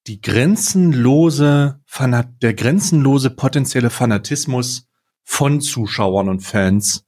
[0.07, 4.89] die grenzenlose, Fanat der grenzenlose potenzielle Fanatismus
[5.23, 7.05] von Zuschauern und Fans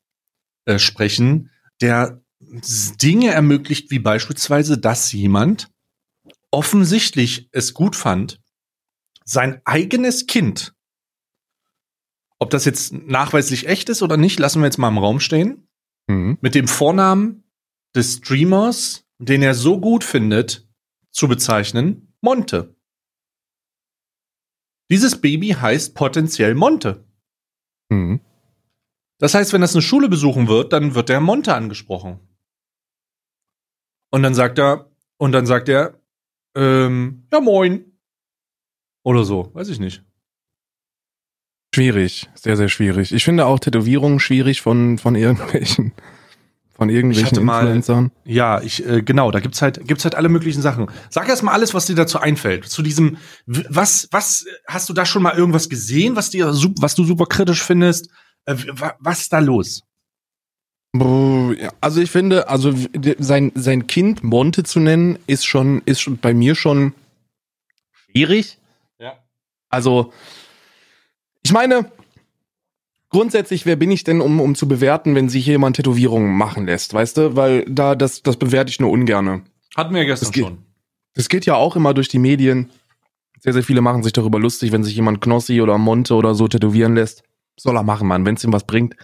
[0.65, 5.71] äh, sprechen, der Dinge ermöglicht, wie beispielsweise, dass jemand
[6.51, 8.41] offensichtlich es gut fand,
[9.25, 10.75] sein eigenes Kind,
[12.45, 15.67] ob das jetzt nachweislich echt ist oder nicht, lassen wir jetzt mal im Raum stehen,
[16.09, 16.37] mhm.
[16.43, 17.43] mit dem Vornamen
[17.97, 20.69] des Streamers, den er so gut findet,
[21.11, 22.77] zu bezeichnen, Monte.
[24.91, 27.09] Dieses Baby heißt potenziell Monte.
[27.89, 28.21] Mhm.
[29.19, 32.21] Das heißt, wenn das eine Schule besuchen wird, dann wird der Monte angesprochen.
[34.11, 35.99] Und dann sagt er, und dann sagt er,
[36.55, 37.99] ähm, ja moin.
[39.03, 40.05] Oder so, weiß ich nicht.
[41.75, 43.13] Schwierig, sehr, sehr schwierig.
[43.13, 45.91] Ich finde auch Tätowierungen schwierig von, von irgendwelchen,
[46.73, 48.13] von irgendwelchen mal, Influencern.
[48.25, 50.87] Ja, ich, äh, genau, da gibt's halt, gibt's halt alle möglichen Sachen.
[51.11, 52.67] Sag erst mal alles, was dir dazu einfällt.
[52.67, 53.17] Zu diesem,
[53.47, 57.63] was, was, hast du da schon mal irgendwas gesehen, was dir, was du super kritisch
[57.65, 58.09] findest?
[58.45, 58.55] Äh,
[59.01, 59.83] was ist da los?
[61.81, 62.73] Also ich finde, also
[63.19, 66.95] sein, sein Kind Monte zu nennen, ist schon, ist schon bei mir schon
[67.91, 68.59] schwierig.
[69.01, 69.15] Ja.
[69.71, 70.13] Also,
[71.45, 71.91] ich meine,
[73.11, 76.95] grundsätzlich, wer bin ich denn, um, um zu bewerten, wenn sich jemand Tätowierungen machen lässt,
[76.95, 77.37] weißt du?
[77.37, 79.43] Weil da, das, das bewerte ich nur ungerne.
[79.77, 80.59] Hatten wir ja gestern das geht, schon.
[81.15, 82.71] Das geht ja auch immer durch die Medien.
[83.41, 86.49] Sehr, sehr viele machen sich darüber lustig, wenn sich jemand Knossi oder Monte oder so
[86.49, 87.23] tätowieren lässt.
[87.57, 88.97] Soll er machen, Mann, wenn es ihm was bringt.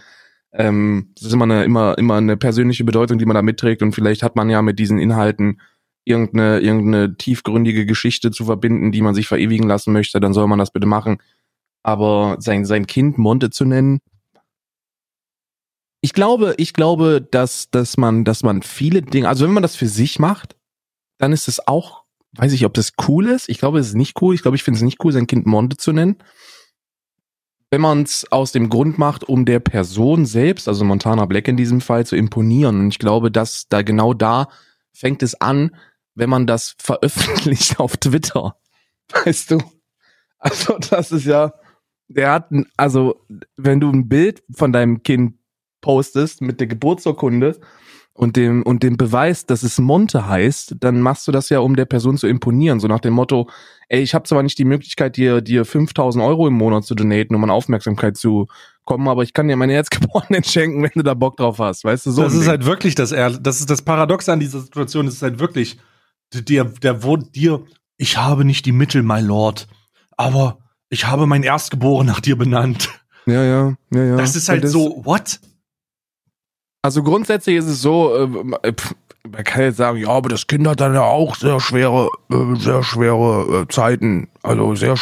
[0.51, 3.93] Ähm, das ist immer eine, immer, immer eine persönliche Bedeutung, die man da mitträgt und
[3.93, 5.61] vielleicht hat man ja mit diesen Inhalten
[6.03, 10.59] irgendeine, irgendeine tiefgründige Geschichte zu verbinden, die man sich verewigen lassen möchte, dann soll man
[10.59, 11.19] das bitte machen.
[11.83, 13.99] Aber sein, sein Kind Monte zu nennen,
[16.03, 19.75] ich glaube, ich glaube, dass, dass man, dass man viele Dinge, also wenn man das
[19.75, 20.55] für sich macht,
[21.19, 23.49] dann ist es auch, weiß ich, ob das cool ist.
[23.49, 24.33] Ich glaube, es ist nicht cool.
[24.33, 26.17] Ich glaube, ich finde es nicht cool, sein Kind Monte zu nennen
[27.71, 31.55] wenn man es aus dem Grund macht, um der Person selbst, also Montana Black in
[31.55, 32.81] diesem Fall, zu imponieren.
[32.81, 34.49] Und ich glaube, dass da genau da
[34.93, 35.73] fängt es an,
[36.13, 38.57] wenn man das veröffentlicht auf Twitter.
[39.23, 39.59] Weißt du?
[40.37, 41.53] Also, das ist ja,
[42.13, 43.15] der hat, also,
[43.57, 45.35] wenn du ein Bild von deinem Kind
[45.81, 47.59] postest mit der Geburtsurkunde
[48.13, 51.75] und dem, und dem Beweis, dass es Monte heißt, dann machst du das ja, um
[51.75, 52.79] der Person zu imponieren.
[52.79, 53.49] So nach dem Motto,
[53.89, 57.35] ey, ich habe zwar nicht die Möglichkeit, dir, dir 5000 Euro im Monat zu donaten,
[57.35, 58.47] um an Aufmerksamkeit zu
[58.85, 61.83] kommen, aber ich kann dir meine Herzgeborenen schenken, wenn du da Bock drauf hast.
[61.83, 62.23] Weißt du, so.
[62.23, 62.49] Das ist Ding.
[62.49, 65.05] halt wirklich das, das ist das Paradox an dieser Situation.
[65.05, 65.79] Das ist halt wirklich,
[66.33, 67.63] der, der wurde dir,
[67.97, 69.67] ich habe nicht die Mittel, my Lord,
[70.17, 70.60] aber
[70.91, 72.89] ich habe mein Erstgeboren nach dir benannt.
[73.25, 74.17] Ja, ja, ja, ja.
[74.17, 75.39] Das ist halt das, so, what?
[76.81, 80.79] Also grundsätzlich ist es so, äh, man kann jetzt sagen, ja, aber das Kind hat
[80.79, 84.27] dann ja auch sehr schwere, äh, sehr schwere äh, Zeiten.
[84.43, 84.95] Also sehr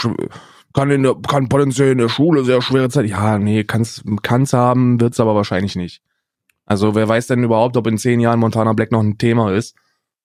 [0.74, 3.08] kann in der, kann potenziell in der Schule sehr schwere Zeiten.
[3.08, 6.02] Ja, nee, kann's, kann's haben, wird's aber wahrscheinlich nicht.
[6.66, 9.76] Also wer weiß denn überhaupt, ob in zehn Jahren Montana Black noch ein Thema ist?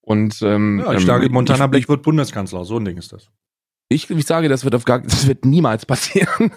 [0.01, 2.65] Und ähm, ja, ich sage, ähm, Montana ich, Black wird Bundeskanzler.
[2.65, 3.31] So ein Ding ist das.
[3.87, 6.51] Ich, ich sage, das wird auf gar, das wird niemals passieren.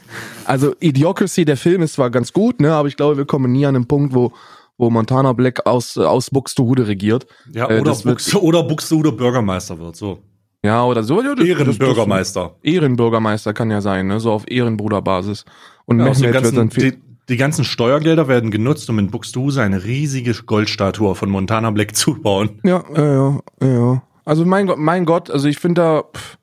[0.45, 3.67] Also Idiocracy, der Film ist zwar ganz gut, ne, aber ich glaube, wir kommen nie
[3.67, 4.33] an den Punkt, wo
[4.79, 7.27] wo Montana Black aus, aus Buxtehude regiert.
[7.53, 10.21] Ja, äh, oder, äh, Buxte, oder Buxtehude Bürgermeister wird, so.
[10.65, 11.21] Ja, oder so.
[11.23, 12.57] Ja, Ehrenbürgermeister.
[12.63, 14.21] Ehrenbürgermeister kann ja sein, ne?
[14.21, 15.45] so auf Ehrenbruderbasis.
[15.85, 16.99] Und ja, Mehmet ganzen, wird dann viel die,
[17.29, 22.21] die ganzen Steuergelder werden genutzt, um in Buxtehude eine riesige Goldstatue von Montana Black zu
[22.21, 22.61] bauen.
[22.65, 24.03] Ja, ja, ja, ja.
[24.25, 26.38] Also mein Gott, mein Gott, also ich finde da, pff,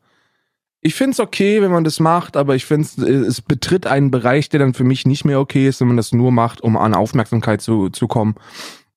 [0.85, 4.49] ich finde es okay, wenn man das macht, aber ich finde es betritt einen Bereich,
[4.49, 6.93] der dann für mich nicht mehr okay ist, wenn man das nur macht, um an
[6.93, 8.35] Aufmerksamkeit zu, zu kommen.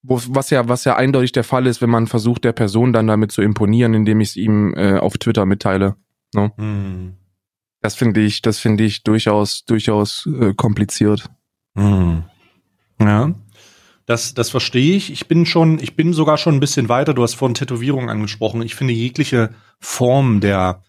[0.02, 3.06] Wo, was ja, was ja eindeutig der Fall ist, wenn man versucht, der Person dann
[3.06, 5.96] damit zu imponieren, indem ich es ihm äh, auf Twitter mitteile.
[6.34, 6.52] Ne?
[6.58, 7.16] Hm.
[7.80, 11.30] Das finde ich, das finde ich durchaus, durchaus äh, kompliziert.
[11.74, 12.24] Hm.
[13.00, 13.32] Ja.
[14.04, 15.10] Das, das verstehe ich.
[15.10, 17.14] Ich bin schon, ich bin sogar schon ein bisschen weiter.
[17.14, 18.60] Du hast vorhin Tätowierungen angesprochen.
[18.60, 20.82] Ich finde jegliche Form der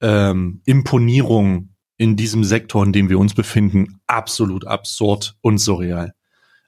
[0.00, 6.12] ähm, Imponierung in diesem Sektor, in dem wir uns befinden, absolut absurd und surreal.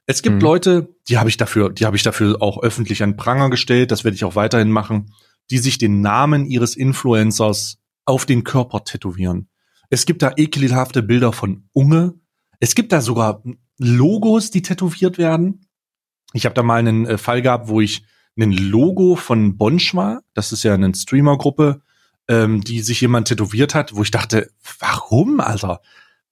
[0.05, 0.41] Es gibt mhm.
[0.41, 4.03] Leute, die habe ich dafür, die habe ich dafür auch öffentlich an Pranger gestellt, das
[4.03, 5.13] werde ich auch weiterhin machen,
[5.51, 9.49] die sich den Namen ihres Influencers auf den Körper tätowieren.
[9.91, 12.15] Es gibt da ekelhafte Bilder von Unge.
[12.59, 13.43] Es gibt da sogar
[13.77, 15.67] Logos, die tätowiert werden.
[16.33, 18.03] Ich habe da mal einen äh, Fall gehabt, wo ich
[18.37, 21.81] ein Logo von Bonschwa, das ist ja eine Streamer-Gruppe,
[22.29, 25.81] ähm, die sich jemand tätowiert hat, wo ich dachte, warum, Alter?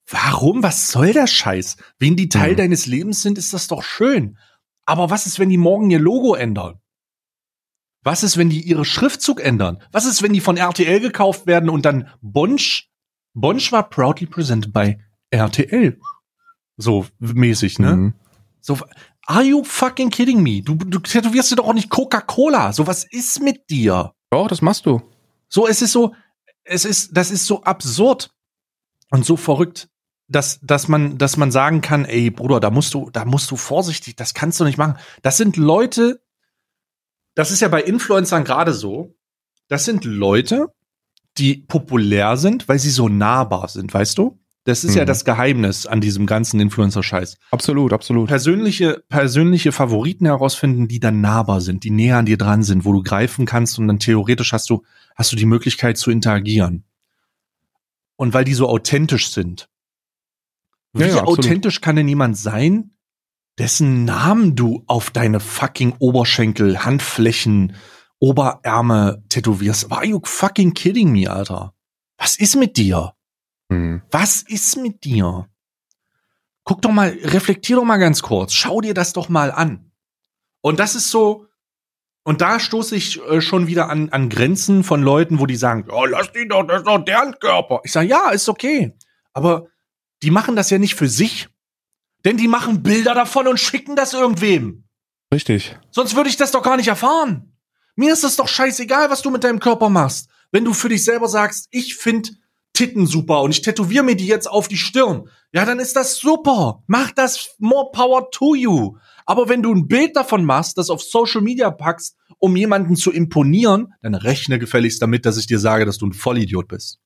[0.08, 0.62] Warum?
[0.62, 1.76] Was soll der Scheiß?
[1.98, 2.56] Wenn die Teil mhm.
[2.56, 4.38] deines Lebens sind, ist das doch schön.
[4.86, 6.80] Aber was ist, wenn die morgen ihr Logo ändern?
[8.04, 9.82] Was ist, wenn die ihre Schriftzug ändern?
[9.92, 12.88] Was ist, wenn die von RTL gekauft werden und dann Bonsch,
[13.34, 14.98] Bonsch war proudly presented by
[15.30, 15.98] RTL.
[16.76, 17.96] So mäßig, ne?
[17.96, 18.14] Mhm.
[18.60, 18.78] So,
[19.26, 20.62] are you fucking kidding me?
[20.62, 22.72] Du, du tätowierst dir doch auch nicht Coca-Cola.
[22.72, 24.12] So, was ist mit dir?
[24.30, 25.02] Doch, das machst du.
[25.48, 26.14] So, es ist so,
[26.64, 28.30] es ist, das ist so absurd
[29.10, 29.88] und so verrückt,
[30.28, 33.56] dass, dass man, dass man sagen kann, ey, Bruder, da musst du, da musst du
[33.56, 34.98] vorsichtig, das kannst du nicht machen.
[35.22, 36.22] Das sind Leute,
[37.34, 39.14] das ist ja bei Influencern gerade so,
[39.68, 40.66] das sind Leute,
[41.38, 44.38] die populär sind, weil sie so nahbar sind, weißt du?
[44.68, 44.98] Das ist mhm.
[44.98, 47.38] ja das Geheimnis an diesem ganzen Influencer-Scheiß.
[47.52, 48.28] Absolut, absolut.
[48.28, 52.92] Persönliche, persönliche Favoriten herausfinden, die dann nahbar sind, die näher an dir dran sind, wo
[52.92, 54.82] du greifen kannst und dann theoretisch hast du,
[55.16, 56.84] hast du die Möglichkeit zu interagieren.
[58.16, 59.70] Und weil die so authentisch sind.
[60.92, 62.90] Wie ja, ja, authentisch kann denn jemand sein,
[63.56, 67.74] dessen Namen du auf deine fucking Oberschenkel, Handflächen,
[68.18, 69.90] Oberärme tätowierst?
[69.90, 71.72] Are you fucking kidding me, Alter?
[72.18, 73.14] Was ist mit dir?
[73.70, 74.02] Hm.
[74.10, 75.48] Was ist mit dir?
[76.64, 78.52] Guck doch mal, reflektier doch mal ganz kurz.
[78.52, 79.90] Schau dir das doch mal an.
[80.60, 81.46] Und das ist so,
[82.28, 85.86] und da stoße ich äh, schon wieder an, an Grenzen von Leuten, wo die sagen,
[85.90, 87.80] oh, lass die doch, das ist doch deren Körper.
[87.84, 88.94] Ich sage, ja, ist okay.
[89.32, 89.68] Aber
[90.22, 91.48] die machen das ja nicht für sich.
[92.26, 94.84] Denn die machen Bilder davon und schicken das irgendwem.
[95.32, 95.78] Richtig.
[95.90, 97.56] Sonst würde ich das doch gar nicht erfahren.
[97.96, 100.28] Mir ist es doch scheißegal, was du mit deinem Körper machst.
[100.50, 102.30] Wenn du für dich selber sagst, ich finde
[102.78, 106.16] Titten super und ich tätowiere mir die jetzt auf die Stirn, ja, dann ist das
[106.16, 106.84] super.
[106.86, 108.96] Mach das more power to you.
[109.26, 113.10] Aber wenn du ein Bild davon machst, das auf Social Media packst, um jemanden zu
[113.10, 117.00] imponieren, dann rechne gefälligst damit, dass ich dir sage, dass du ein Vollidiot bist.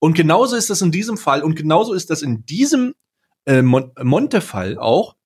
[0.00, 2.92] Und genauso ist das in diesem Fall und genauso ist das in diesem
[3.46, 5.16] äh, Mon Monte-Fall auch.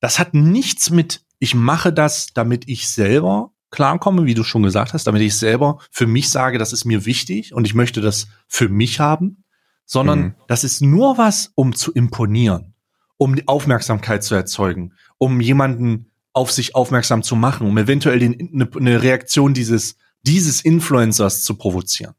[0.00, 4.92] Das hat nichts mit, ich mache das, damit ich selber klarkomme, wie du schon gesagt
[4.92, 8.28] hast, damit ich selber für mich sage, das ist mir wichtig und ich möchte das
[8.46, 9.44] für mich haben,
[9.84, 10.34] sondern mhm.
[10.46, 12.74] das ist nur was, um zu imponieren,
[13.16, 18.50] um die Aufmerksamkeit zu erzeugen, um jemanden auf sich aufmerksam zu machen, um eventuell den,
[18.52, 22.14] eine, eine Reaktion dieses, dieses Influencers zu provozieren.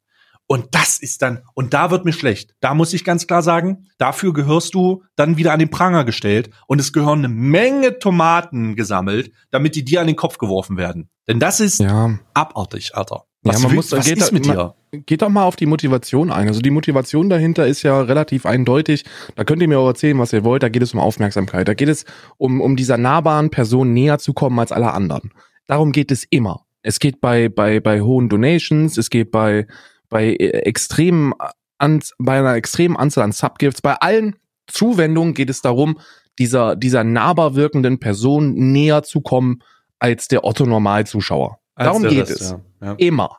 [0.52, 2.56] Und das ist dann, und da wird mir schlecht.
[2.60, 6.50] Da muss ich ganz klar sagen, dafür gehörst du dann wieder an den Pranger gestellt
[6.66, 11.12] und es gehören eine Menge Tomaten gesammelt, damit die dir an den Kopf geworfen werden.
[11.28, 12.18] Denn das ist ja.
[12.34, 13.26] abartig, Alter.
[13.44, 14.74] Was, ja, man muss, was geht ist mit dir?
[14.92, 16.48] Geht doch mal auf die Motivation ein.
[16.48, 19.06] Also die Motivation dahinter ist ja relativ eindeutig.
[19.36, 20.64] Da könnt ihr mir auch erzählen, was ihr wollt.
[20.64, 21.68] Da geht es um Aufmerksamkeit.
[21.68, 22.06] Da geht es
[22.38, 25.32] um, um dieser nahbaren Person näher zu kommen als alle anderen.
[25.68, 26.66] Darum geht es immer.
[26.82, 29.68] Es geht bei, bei, bei hohen Donations, es geht bei,
[30.10, 31.34] bei äh, extremen
[31.78, 34.36] an, bei einer extremen Anzahl an Subgifts, bei allen
[34.68, 36.00] Zuwendungen geht es darum,
[36.38, 39.62] dieser, dieser nahbar wirkenden Person näher zu kommen
[39.98, 41.60] als der Otto Normalzuschauer.
[41.76, 42.50] Darum geht Rest, es.
[42.52, 42.62] Ja.
[42.82, 42.94] Ja.
[42.98, 43.38] Immer.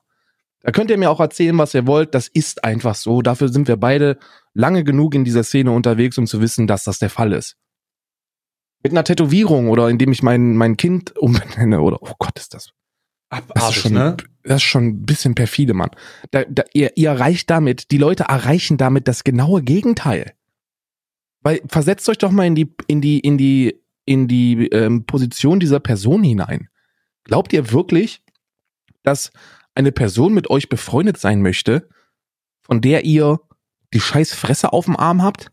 [0.62, 2.14] Da könnt ihr mir auch erzählen, was ihr wollt.
[2.14, 3.22] Das ist einfach so.
[3.22, 4.18] Dafür sind wir beide
[4.52, 7.56] lange genug in dieser Szene unterwegs, um zu wissen, dass das der Fall ist.
[8.82, 12.70] Mit einer Tätowierung oder indem ich mein, mein Kind umbenenne oder, oh Gott, ist das
[13.30, 14.16] Abartig, das ist schon, ne?
[14.42, 15.90] Das ist schon ein bisschen perfide, Mann.
[16.32, 20.34] Da, da, ihr, ihr erreicht damit, die Leute erreichen damit das genaue Gegenteil.
[21.40, 25.60] Weil versetzt euch doch mal in die, in die, in die, in die ähm, Position
[25.60, 26.68] dieser Person hinein.
[27.24, 28.22] Glaubt ihr wirklich,
[29.02, 29.30] dass
[29.74, 31.88] eine Person mit euch befreundet sein möchte,
[32.60, 33.40] von der ihr
[33.94, 35.52] die scheiß Fresse auf dem Arm habt?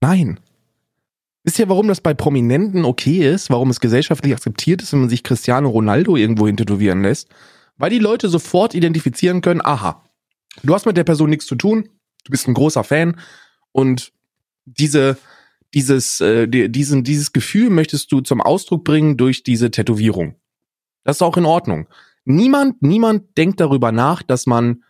[0.00, 0.40] Nein.
[1.44, 5.10] Wisst ihr, warum das bei Prominenten okay ist, warum es gesellschaftlich akzeptiert ist, wenn man
[5.10, 7.28] sich Cristiano Ronaldo irgendwo hin tätowieren lässt?
[7.76, 10.02] Weil die Leute sofort identifizieren können, aha,
[10.62, 11.90] du hast mit der Person nichts zu tun,
[12.24, 13.20] du bist ein großer Fan
[13.72, 14.12] und
[14.64, 15.18] diese,
[15.74, 20.36] dieses, äh, diesen, dieses Gefühl möchtest du zum Ausdruck bringen durch diese Tätowierung.
[21.02, 21.88] Das ist auch in Ordnung.
[22.24, 24.82] Niemand, niemand denkt darüber nach, dass man,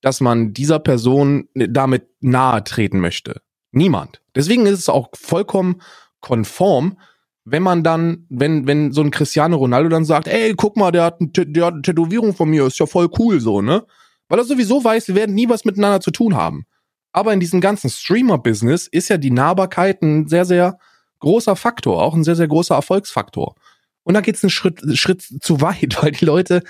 [0.00, 3.42] dass man dieser Person damit nahe treten möchte.
[3.72, 4.20] Niemand.
[4.34, 5.82] Deswegen ist es auch vollkommen
[6.20, 6.98] konform,
[7.44, 11.04] wenn man dann, wenn, wenn so ein Cristiano Ronaldo dann sagt, ey, guck mal, der
[11.04, 13.84] hat, ein, der hat eine Tätowierung von mir, ist ja voll cool so, ne?
[14.28, 16.66] Weil er sowieso weiß, wir werden nie was miteinander zu tun haben.
[17.12, 20.78] Aber in diesem ganzen Streamer-Business ist ja die Nahbarkeit ein sehr, sehr
[21.18, 23.56] großer Faktor, auch ein sehr, sehr großer Erfolgsfaktor.
[24.04, 26.62] Und da geht's einen Schritt, Schritt zu weit, weil die Leute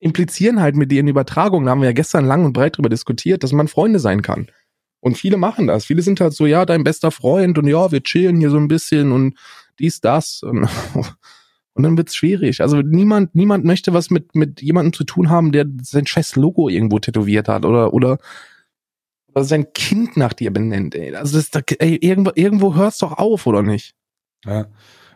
[0.00, 3.42] implizieren halt mit ihren Übertragungen, da haben wir ja gestern lang und breit drüber diskutiert,
[3.42, 4.50] dass man Freunde sein kann.
[5.00, 5.86] Und viele machen das.
[5.86, 8.68] Viele sind halt so, ja, dein bester Freund und ja, wir chillen hier so ein
[8.68, 9.34] bisschen und
[9.78, 10.42] dies, das.
[10.42, 10.68] Und,
[11.74, 12.60] und dann wird's schwierig.
[12.60, 16.68] Also niemand, niemand möchte was mit, mit jemandem zu tun haben, der sein scheiß Logo
[16.68, 18.18] irgendwo tätowiert hat oder, oder,
[19.34, 21.14] oder sein Kind nach dir benennt, ey.
[21.14, 23.94] Also das, ey, irgendwo, irgendwo hört's doch auf, oder nicht?
[24.44, 24.66] Ja.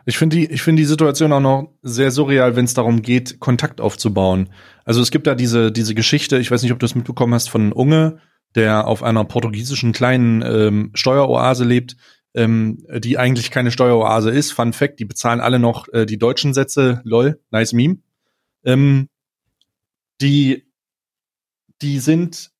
[0.07, 3.39] Ich finde die, ich finde die Situation auch noch sehr surreal, wenn es darum geht,
[3.39, 4.49] Kontakt aufzubauen.
[4.83, 7.49] Also es gibt da diese, diese Geschichte, ich weiß nicht, ob du es mitbekommen hast,
[7.49, 8.19] von Unge,
[8.55, 11.97] der auf einer portugiesischen kleinen ähm, Steueroase lebt,
[12.33, 14.51] ähm, die eigentlich keine Steueroase ist.
[14.51, 17.01] Fun Fact, die bezahlen alle noch äh, die deutschen Sätze.
[17.03, 17.97] Lol, nice Meme.
[18.63, 19.09] Ähm,
[20.21, 20.65] die,
[21.81, 22.51] die sind,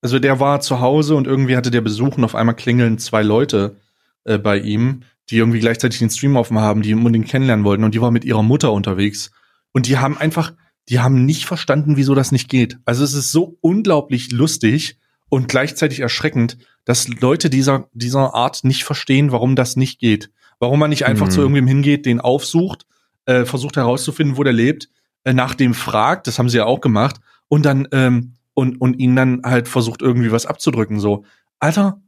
[0.00, 3.22] also der war zu Hause und irgendwie hatte der Besuch und auf einmal klingeln zwei
[3.22, 3.76] Leute
[4.24, 7.94] äh, bei ihm, die irgendwie gleichzeitig den Stream offen haben, die unbedingt kennenlernen wollten und
[7.94, 9.30] die war mit ihrer Mutter unterwegs
[9.72, 10.52] und die haben einfach,
[10.88, 12.78] die haben nicht verstanden, wieso das nicht geht.
[12.84, 14.98] Also es ist so unglaublich lustig
[15.32, 20.30] und gleichzeitig erschreckend, dass Leute dieser, dieser Art nicht verstehen, warum das nicht geht.
[20.58, 21.30] Warum man nicht einfach mhm.
[21.30, 22.84] zu irgendwem hingeht, den aufsucht,
[23.24, 24.90] äh, versucht herauszufinden, wo der lebt,
[25.24, 27.16] äh, nach dem fragt, das haben sie ja auch gemacht,
[27.48, 31.00] und dann, ähm, und, und ihn dann halt versucht, irgendwie was abzudrücken.
[31.00, 31.24] So,
[31.60, 32.02] Alter,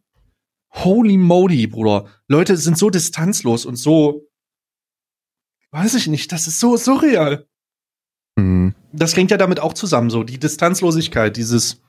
[0.74, 2.04] holy moly, Bruder.
[2.28, 4.28] Leute sind so distanzlos und so,
[5.70, 7.46] weiß ich nicht, das ist so surreal.
[8.36, 8.74] Mhm.
[8.92, 11.80] Das hängt ja damit auch zusammen, so die Distanzlosigkeit, dieses,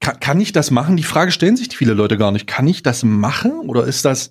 [0.00, 0.96] kann, kann ich das machen?
[0.96, 2.46] Die Frage stellen sich viele Leute gar nicht.
[2.46, 4.30] Kann ich das machen oder ist das,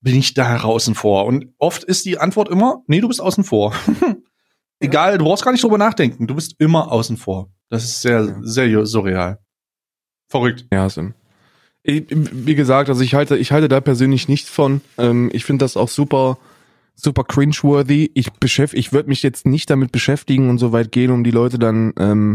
[0.00, 1.26] bin ich da außen vor?
[1.26, 3.74] Und oft ist die Antwort immer, nee, du bist außen vor.
[4.80, 6.26] Egal, du brauchst gar nicht drüber nachdenken.
[6.26, 7.50] Du bist immer außen vor.
[7.68, 9.38] Das ist sehr, sehr surreal.
[10.28, 10.66] Verrückt.
[10.72, 11.14] Ja, Sim.
[11.84, 14.80] Wie gesagt, also ich halte, ich halte da persönlich nichts von.
[14.98, 16.38] Ähm, ich finde das auch super,
[16.94, 18.10] super cringeworthy.
[18.14, 21.32] Ich beschäftige, ich würde mich jetzt nicht damit beschäftigen und so weit gehen, um die
[21.32, 22.34] Leute dann ähm,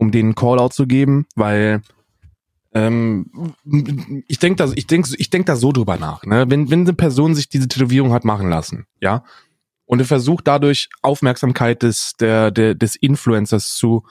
[0.00, 1.82] um den Callout zu geben, weil
[2.72, 3.30] ähm,
[4.26, 6.24] ich denke da, ich denk, ich denk da so drüber nach.
[6.24, 6.46] Ne?
[6.48, 9.24] Wenn, wenn eine Person sich diese Tätowierung hat machen lassen, ja,
[9.84, 14.04] und er versucht dadurch Aufmerksamkeit des, der, der, des Influencers zu,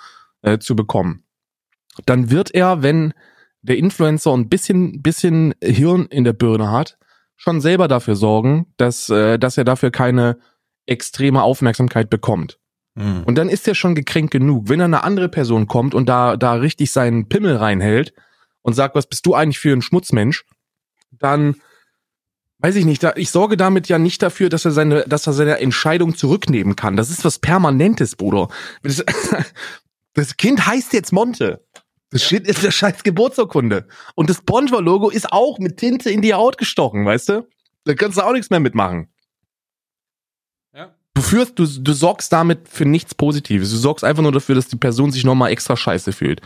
[0.43, 1.23] äh, zu bekommen,
[2.05, 3.13] dann wird er, wenn
[3.61, 6.99] der Influencer ein bisschen, bisschen Hirn in der Birne hat,
[7.35, 10.37] schon selber dafür sorgen, dass, äh, dass er dafür keine
[10.85, 12.58] extreme Aufmerksamkeit bekommt.
[12.99, 13.23] Mhm.
[13.23, 14.67] Und dann ist er schon gekränkt genug.
[14.67, 18.13] Wenn dann eine andere Person kommt und da, da richtig seinen Pimmel reinhält
[18.61, 20.45] und sagt, was bist du eigentlich für ein Schmutzmensch,
[21.11, 21.55] dann
[22.59, 25.33] weiß ich nicht, da, ich sorge damit ja nicht dafür, dass er seine, dass er
[25.33, 26.97] seine Entscheidung zurücknehmen kann.
[26.97, 28.49] Das ist was Permanentes, Bruder.
[28.83, 29.03] Das,
[30.13, 31.65] das Kind heißt jetzt Monte.
[32.11, 33.87] Das steht ist der scheiß Geburtsurkunde.
[34.15, 37.47] Und das Spongebob-Logo ist auch mit Tinte in die Haut gestochen, weißt du?
[37.85, 39.09] Da kannst du auch nichts mehr mitmachen.
[41.19, 43.71] Du führst, du, du sorgst damit für nichts Positives.
[43.71, 46.39] Du sorgst einfach nur dafür, dass die Person sich nochmal extra scheiße fühlt.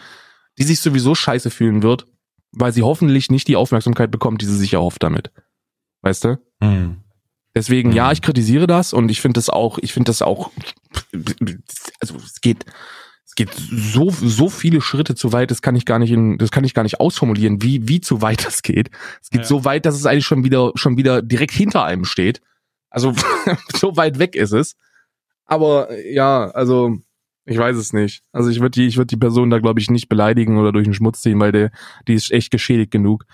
[0.57, 2.07] Die sich sowieso scheiße fühlen wird,
[2.51, 5.31] weil sie hoffentlich nicht die Aufmerksamkeit bekommt, die sie sich erhofft damit.
[6.01, 6.39] Weißt du?
[6.59, 7.03] Mhm.
[7.53, 7.95] Deswegen, mhm.
[7.95, 10.49] ja, ich kritisiere das und ich finde das auch, ich finde das auch,
[12.01, 12.65] also es geht,
[13.27, 16.49] es geht so, so viele Schritte zu weit, das kann ich gar nicht in, das
[16.49, 18.89] kann ich gar nicht ausformulieren, wie, wie zu weit das geht.
[19.21, 19.47] Es geht ja.
[19.47, 22.41] so weit, dass es eigentlich schon wieder, schon wieder direkt hinter einem steht
[22.93, 23.13] also
[23.75, 24.77] so weit weg ist es.
[25.45, 26.95] Aber ja, also
[27.45, 28.23] ich weiß es nicht.
[28.31, 30.85] Also ich würde die, ich würde die Person da glaube ich nicht beleidigen oder durch
[30.85, 31.71] den Schmutz ziehen, weil der,
[32.07, 33.25] die ist echt geschädigt genug.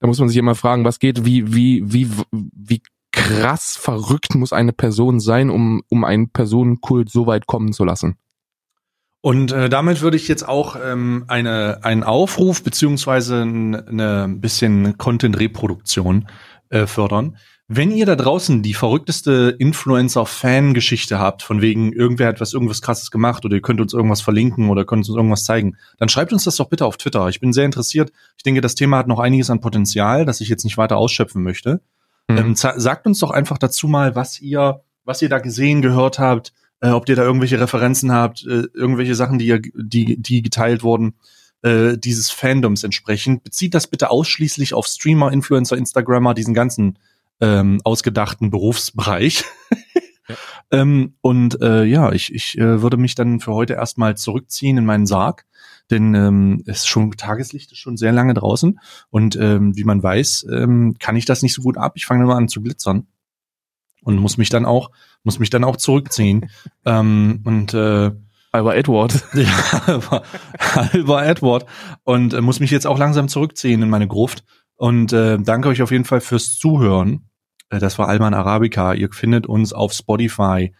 [0.00, 2.82] Da muss man sich immer fragen, was geht, wie, wie, wie, wie
[3.12, 8.16] krass verrückt muss eine Person sein, um, um einen Personenkult so weit kommen zu lassen.
[9.20, 16.28] Und äh, damit würde ich jetzt auch ähm, eine, einen Aufruf beziehungsweise eine bisschen Content-Reproduktion
[16.68, 17.38] äh, fördern.
[17.66, 23.10] Wenn ihr da draußen die verrückteste Influencer-Fan-Geschichte habt, von wegen irgendwer hat was irgendwas krasses
[23.10, 26.44] gemacht oder ihr könnt uns irgendwas verlinken oder könnt uns irgendwas zeigen, dann schreibt uns
[26.44, 27.26] das doch bitte auf Twitter.
[27.30, 28.12] Ich bin sehr interessiert.
[28.36, 31.42] Ich denke, das Thema hat noch einiges an Potenzial, das ich jetzt nicht weiter ausschöpfen
[31.42, 31.80] möchte.
[32.28, 32.36] Mhm.
[32.36, 36.52] Ähm, sagt uns doch einfach dazu mal, was ihr, was ihr da gesehen, gehört habt,
[36.80, 40.82] äh, ob ihr da irgendwelche Referenzen habt, äh, irgendwelche Sachen, die, ihr, die, die geteilt
[40.82, 41.14] wurden
[41.62, 43.42] äh, dieses Fandoms entsprechend.
[43.42, 46.98] Bezieht das bitte ausschließlich auf Streamer, Influencer, Instagrammer, diesen ganzen
[47.44, 49.44] ähm, ausgedachten Berufsbereich.
[50.28, 50.36] ja.
[50.70, 54.86] ähm, und äh, ja, ich, ich äh, würde mich dann für heute erstmal zurückziehen in
[54.86, 55.44] meinen Sarg,
[55.90, 58.80] denn ähm, es ist schon Tageslicht ist schon sehr lange draußen
[59.10, 61.92] und ähm, wie man weiß, ähm, kann ich das nicht so gut ab.
[61.96, 63.06] Ich fange mal an zu glitzern
[64.02, 64.90] und muss mich dann auch
[65.22, 66.50] muss mich dann auch zurückziehen
[66.86, 68.12] ähm, und äh,
[68.52, 69.24] Alba Edward.
[69.34, 70.22] Ja,
[70.74, 71.66] Alba Edward.
[72.04, 74.44] Und äh, muss mich jetzt auch langsam zurückziehen in meine Gruft.
[74.76, 77.28] Und äh, danke euch auf jeden Fall fürs Zuhören.
[77.74, 78.94] Äh, das war Alman Arabica.
[78.94, 80.72] Ihr findet uns auf Spotify,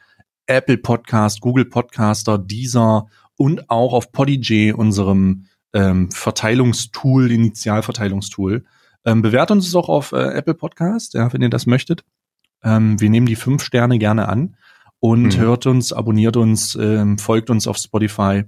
[0.46, 8.64] Apple Podcast, Google Podcaster, Deezer und auch auf Podigy, unserem ähm, Verteilungstool, Initialverteilungstool.
[9.04, 12.04] Ähm, bewertet uns auch auf äh, Apple Podcast, ja, wenn ihr das möchtet.
[12.62, 14.56] Ähm, wir nehmen die fünf Sterne gerne an
[15.00, 15.40] und mhm.
[15.40, 18.44] hört uns, abonniert uns, ähm, folgt uns auf Spotify.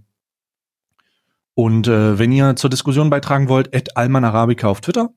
[1.55, 5.11] Und äh, wenn ihr zur Diskussion beitragen wollt, at Alman Arabica auf Twitter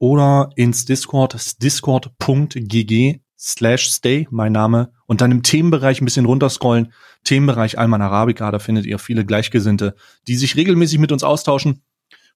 [0.00, 6.92] oder ins Discord, discord.gg slash stay, mein Name, und dann im Themenbereich ein bisschen runterscrollen.
[7.22, 9.94] Themenbereich Alman Arabica, da findet ihr viele Gleichgesinnte,
[10.26, 11.82] die sich regelmäßig mit uns austauschen,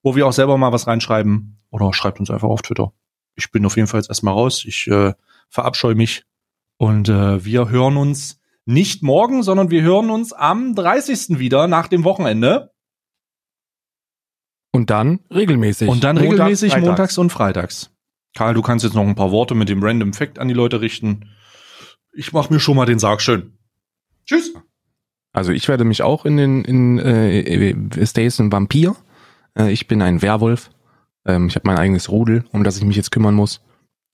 [0.03, 1.59] wo wir auch selber mal was reinschreiben.
[1.71, 2.93] Oder schreibt uns einfach auf Twitter.
[3.35, 4.63] Ich bin auf jeden Fall jetzt erstmal raus.
[4.65, 5.13] Ich äh,
[5.49, 6.23] verabscheue mich.
[6.77, 11.39] Und äh, wir hören uns nicht morgen, sondern wir hören uns am 30.
[11.39, 12.71] wieder nach dem Wochenende.
[14.75, 15.87] Und dann regelmäßig.
[15.87, 16.87] Und dann Montags, regelmäßig freitags.
[16.87, 17.91] montags und freitags.
[18.35, 20.81] Karl, du kannst jetzt noch ein paar Worte mit dem Random Fact an die Leute
[20.81, 21.29] richten.
[22.13, 23.53] Ich mach mir schon mal den Sarg schön.
[24.25, 24.53] Tschüss.
[25.31, 28.95] Also ich werde mich auch in den in äh, Stays ein Vampir.
[29.57, 30.69] Äh, ich bin ein Werwolf.
[31.25, 33.61] Ähm, ich habe mein eigenes Rudel, um das ich mich jetzt kümmern muss.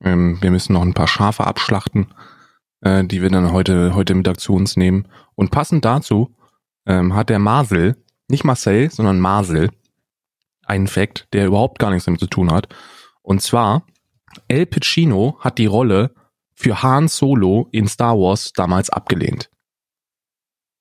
[0.03, 2.07] Ähm, wir müssen noch ein paar Schafe abschlachten,
[2.81, 5.07] äh, die wir dann heute heute Mittag zu uns nehmen.
[5.35, 6.35] Und passend dazu
[6.85, 7.97] ähm, hat der Marcel,
[8.27, 9.69] nicht Marcel, sondern Marcel,
[10.65, 12.67] einen Fact, der überhaupt gar nichts damit zu tun hat.
[13.21, 13.85] Und zwar
[14.47, 16.13] El Pacino hat die Rolle
[16.53, 19.49] für Han Solo in Star Wars damals abgelehnt.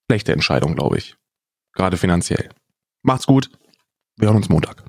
[0.08, 1.16] Schlechte Entscheidung, glaube ich.
[1.72, 2.50] Gerade finanziell.
[3.02, 3.50] Macht's gut.
[4.16, 4.84] Wir hören uns Montag.